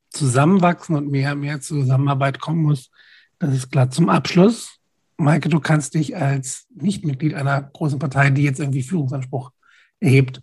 [0.09, 2.89] zusammenwachsen und mehr, mehr Zusammenarbeit kommen muss,
[3.37, 3.89] das ist klar.
[3.89, 4.78] Zum Abschluss,
[5.19, 9.51] Maike, du kannst dich als Nichtmitglied einer großen Partei, die jetzt irgendwie Führungsanspruch
[9.99, 10.41] erhebt,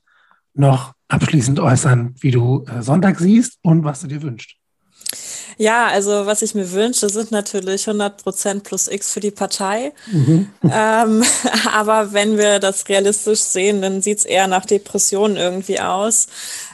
[0.54, 4.56] noch abschließend äußern, wie du äh, Sonntag siehst und was du dir wünschst.
[5.58, 9.92] Ja, also was ich mir wünsche, sind natürlich 100 Prozent plus X für die Partei.
[10.10, 10.48] Mhm.
[10.64, 11.22] Ähm,
[11.72, 16.26] aber wenn wir das realistisch sehen, dann sieht es eher nach Depressionen irgendwie aus.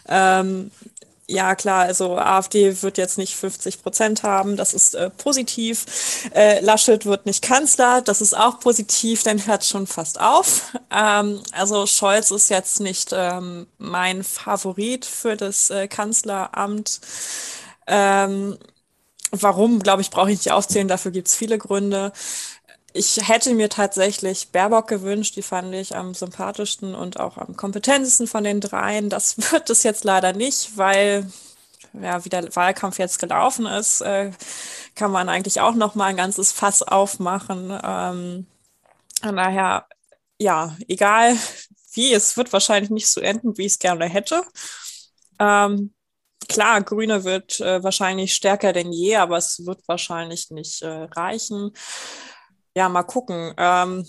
[0.09, 0.71] Ähm,
[1.33, 6.31] ja, klar, also AfD wird jetzt nicht 50 Prozent haben, das ist äh, positiv.
[6.35, 10.73] Äh, Laschet wird nicht Kanzler, das ist auch positiv, dann hört schon fast auf.
[10.91, 17.01] Ähm, also Scholz ist jetzt nicht ähm, mein Favorit für das äh, Kanzleramt.
[17.87, 18.59] Ähm,
[19.35, 22.13] Warum, glaube ich, brauche ich nicht aufzählen, dafür gibt es viele Gründe.
[22.95, 28.27] Ich hätte mir tatsächlich Baerbock gewünscht, die fand ich am sympathischsten und auch am kompetentesten
[28.27, 29.09] von den dreien.
[29.09, 31.27] Das wird es jetzt leider nicht, weil
[31.95, 34.31] ja, wie der Wahlkampf jetzt gelaufen ist, äh,
[34.95, 37.71] kann man eigentlich auch noch mal ein ganzes Fass aufmachen.
[37.83, 38.47] Ähm,
[39.23, 39.87] von daher,
[40.39, 41.37] ja, egal
[41.95, 44.43] wie, es wird wahrscheinlich nicht so enden, wie ich es gerne hätte.
[45.39, 45.95] Ähm,
[46.49, 51.73] klar, Grüne wird äh, wahrscheinlich stärker denn je, aber es wird wahrscheinlich nicht äh, reichen.
[52.77, 53.55] Ja, mal gucken.
[53.59, 54.05] Ähm,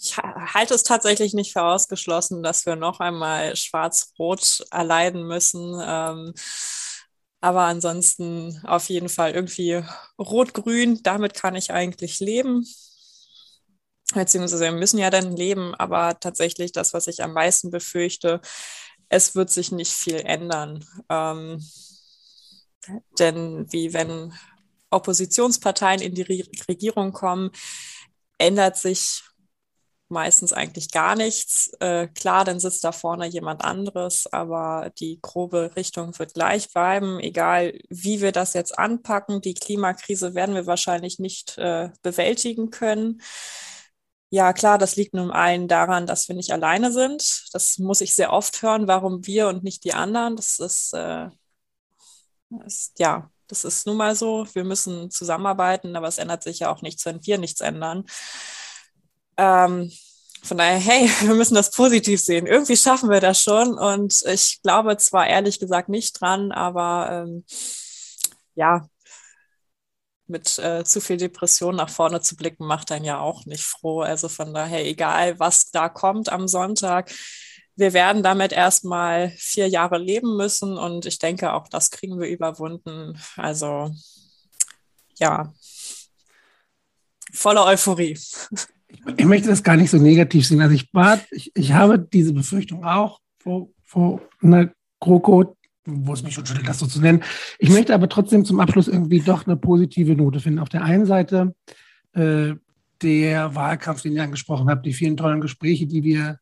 [0.00, 5.78] ich halte es tatsächlich nicht für ausgeschlossen, dass wir noch einmal Schwarz-Rot erleiden müssen.
[5.84, 6.34] Ähm,
[7.40, 9.82] aber ansonsten auf jeden Fall irgendwie
[10.18, 12.64] Rot-Grün, damit kann ich eigentlich leben.
[14.14, 18.40] Beziehungsweise wir müssen ja dann leben, aber tatsächlich das, was ich am meisten befürchte,
[19.10, 20.84] es wird sich nicht viel ändern.
[21.10, 21.60] Ähm,
[23.18, 24.32] denn wie wenn
[24.90, 27.50] Oppositionsparteien in die Re Regierung kommen,
[28.38, 29.22] ändert sich
[30.08, 31.70] meistens eigentlich gar nichts.
[31.80, 37.20] Äh, klar, dann sitzt da vorne jemand anderes, aber die grobe Richtung wird gleich bleiben,
[37.20, 39.40] egal wie wir das jetzt anpacken.
[39.40, 43.20] Die Klimakrise werden wir wahrscheinlich nicht äh, bewältigen können.
[44.30, 47.46] Ja, klar, das liegt nun allen daran, dass wir nicht alleine sind.
[47.52, 50.36] Das muss ich sehr oft hören, warum wir und nicht die anderen.
[50.36, 51.28] Das ist, äh,
[52.66, 54.46] ist ja, das ist nun mal so.
[54.52, 58.04] Wir müssen zusammenarbeiten, aber es ändert sich ja auch nichts, wenn wir nichts ändern.
[59.36, 59.90] Ähm,
[60.42, 62.46] von daher, hey, wir müssen das positiv sehen.
[62.46, 63.76] Irgendwie schaffen wir das schon.
[63.78, 67.44] Und ich glaube zwar ehrlich gesagt nicht dran, aber ähm,
[68.54, 68.88] ja,
[70.26, 74.02] mit äh, zu viel Depression nach vorne zu blicken, macht einen ja auch nicht froh.
[74.02, 77.10] Also von daher, egal was da kommt am Sonntag,
[77.78, 82.28] wir werden damit erstmal vier Jahre leben müssen und ich denke, auch das kriegen wir
[82.28, 83.16] überwunden.
[83.36, 83.94] Also
[85.18, 85.52] ja.
[87.32, 88.18] Voller Euphorie.
[89.16, 90.60] Ich möchte das gar nicht so negativ sehen.
[90.60, 96.24] Also ich, war, ich, ich habe diese Befürchtung auch vor, vor einer GroKo, wo es
[96.24, 97.22] mich schon schüttelt, das so zu nennen.
[97.60, 100.58] Ich möchte aber trotzdem zum Abschluss irgendwie doch eine positive Note finden.
[100.58, 101.54] Auf der einen Seite
[102.14, 102.54] äh,
[103.02, 106.40] der Wahlkampf, den ihr angesprochen habt, die vielen tollen Gespräche, die wir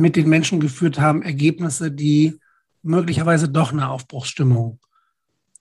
[0.00, 2.38] mit den Menschen geführt haben, Ergebnisse, die
[2.82, 4.80] möglicherweise doch eine Aufbruchsstimmung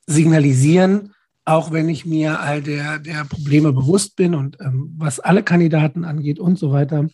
[0.08, 1.14] signalisieren,
[1.46, 6.06] auch wenn ich mir all der, der Probleme bewusst bin und ähm, was alle Kandidaten
[6.06, 7.10] angeht und so weiter,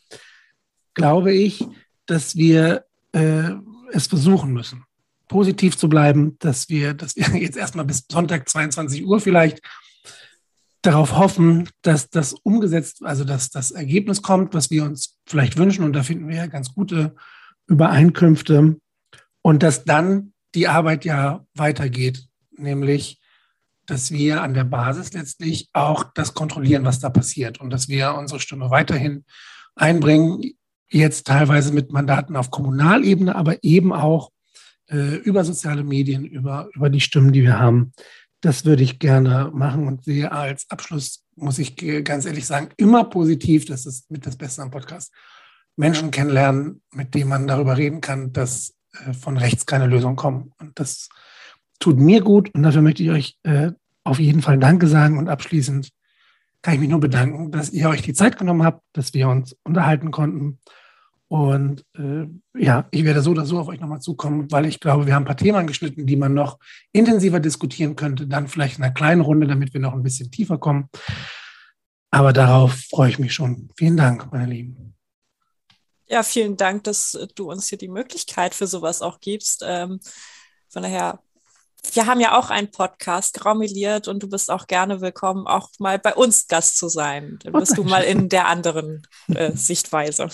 [0.93, 1.65] glaube ich,
[2.05, 3.51] dass wir äh,
[3.91, 4.83] es versuchen müssen,
[5.27, 9.61] positiv zu bleiben, dass wir, dass wir jetzt erstmal bis Sonntag 22 Uhr vielleicht
[10.85, 15.83] darauf hoffen, dass das umgesetzt, also dass das Ergebnis kommt, was wir uns vielleicht wünschen.
[15.83, 17.15] Und da finden wir ja ganz gute
[17.67, 18.77] Übereinkünfte.
[19.41, 22.25] Und dass dann die Arbeit ja weitergeht,
[22.57, 23.19] nämlich,
[23.85, 28.15] dass wir an der Basis letztlich auch das kontrollieren, was da passiert und dass wir
[28.15, 29.25] unsere Stimme weiterhin
[29.75, 30.41] einbringen,
[30.89, 34.31] jetzt teilweise mit Mandaten auf Kommunalebene, aber eben auch
[34.87, 37.91] äh, über soziale Medien, über, über die Stimmen, die wir haben,
[38.41, 43.05] das würde ich gerne machen und sehe als Abschluss, muss ich ganz ehrlich sagen, immer
[43.05, 43.65] positiv.
[43.65, 45.13] Das ist mit das Beste am Podcast.
[45.75, 50.51] Menschen kennenlernen, mit denen man darüber reden kann, dass äh, von rechts keine Lösung kommt.
[50.59, 51.09] Und das
[51.79, 53.71] tut mir gut und dafür möchte ich euch äh,
[54.03, 55.17] auf jeden Fall Danke sagen.
[55.17, 55.89] Und abschließend
[56.61, 59.55] kann ich mich nur bedanken, dass ihr euch die Zeit genommen habt, dass wir uns
[59.63, 60.59] unterhalten konnten.
[61.27, 65.07] Und äh, ja, ich werde so oder so auf euch nochmal zukommen, weil ich glaube,
[65.07, 66.59] wir haben ein paar Themen angeschnitten, die man noch
[66.91, 68.27] intensiver diskutieren könnte.
[68.27, 70.89] Dann vielleicht in einer kleinen Runde, damit wir noch ein bisschen tiefer kommen.
[72.11, 73.69] Aber darauf freue ich mich schon.
[73.75, 74.95] Vielen Dank, meine Lieben.
[76.07, 79.63] Ja, vielen Dank, dass du uns hier die Möglichkeit für sowas auch gibst.
[79.65, 79.99] Ähm,
[80.69, 81.19] von daher,
[81.93, 85.97] wir haben ja auch einen Podcast, Graumeliert, und du bist auch gerne willkommen, auch mal
[85.97, 87.39] bei uns Gast zu sein.
[87.43, 90.29] Dann bist oh, du mal in der anderen äh, Sichtweise.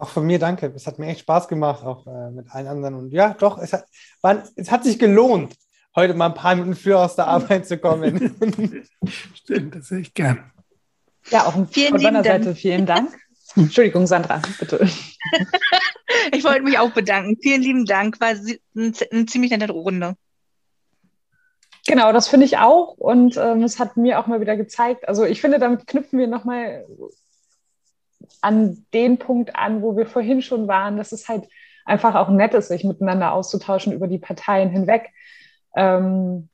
[0.00, 0.72] Auch von mir danke.
[0.74, 2.94] Es hat mir echt Spaß gemacht, auch äh, mit allen anderen.
[2.94, 3.84] Und ja, doch, es hat,
[4.22, 5.54] war, es hat sich gelohnt,
[5.94, 8.34] heute mal ein paar Minuten früher aus der Arbeit zu kommen.
[9.34, 10.50] Stimmt, das sehe ich gern.
[11.28, 13.10] Ja, auch vielen von meiner Seite vielen Dank.
[13.56, 14.88] Entschuldigung, Sandra, bitte.
[16.32, 17.36] ich wollte mich auch bedanken.
[17.42, 18.18] Vielen lieben Dank.
[18.22, 20.14] War eine ziemlich nette Runde.
[21.86, 22.94] Genau, das finde ich auch.
[22.96, 26.26] Und ähm, es hat mir auch mal wieder gezeigt, also ich finde, damit knüpfen wir
[26.26, 26.86] nochmal
[28.40, 31.48] an den Punkt an, wo wir vorhin schon waren, dass es halt
[31.84, 35.10] einfach auch nett ist, sich miteinander auszutauschen über die Parteien hinweg.
[35.74, 36.48] Ähm,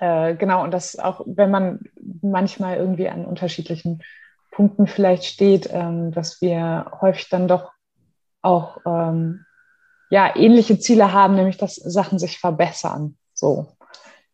[0.00, 1.80] äh, genau, und dass auch, wenn man
[2.22, 4.02] manchmal irgendwie an unterschiedlichen
[4.50, 7.72] Punkten vielleicht steht, ähm, dass wir häufig dann doch
[8.42, 9.44] auch ähm,
[10.10, 13.16] ja, ähnliche Ziele haben, nämlich dass Sachen sich verbessern.
[13.32, 13.66] So,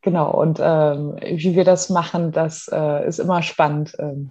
[0.02, 0.30] genau.
[0.30, 3.94] Und ähm, wie wir das machen, das äh, ist immer spannend.
[3.98, 4.30] Ähm,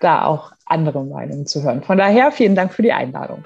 [0.00, 1.82] da auch andere Meinungen zu hören.
[1.82, 3.44] Von daher vielen Dank für die Einladung.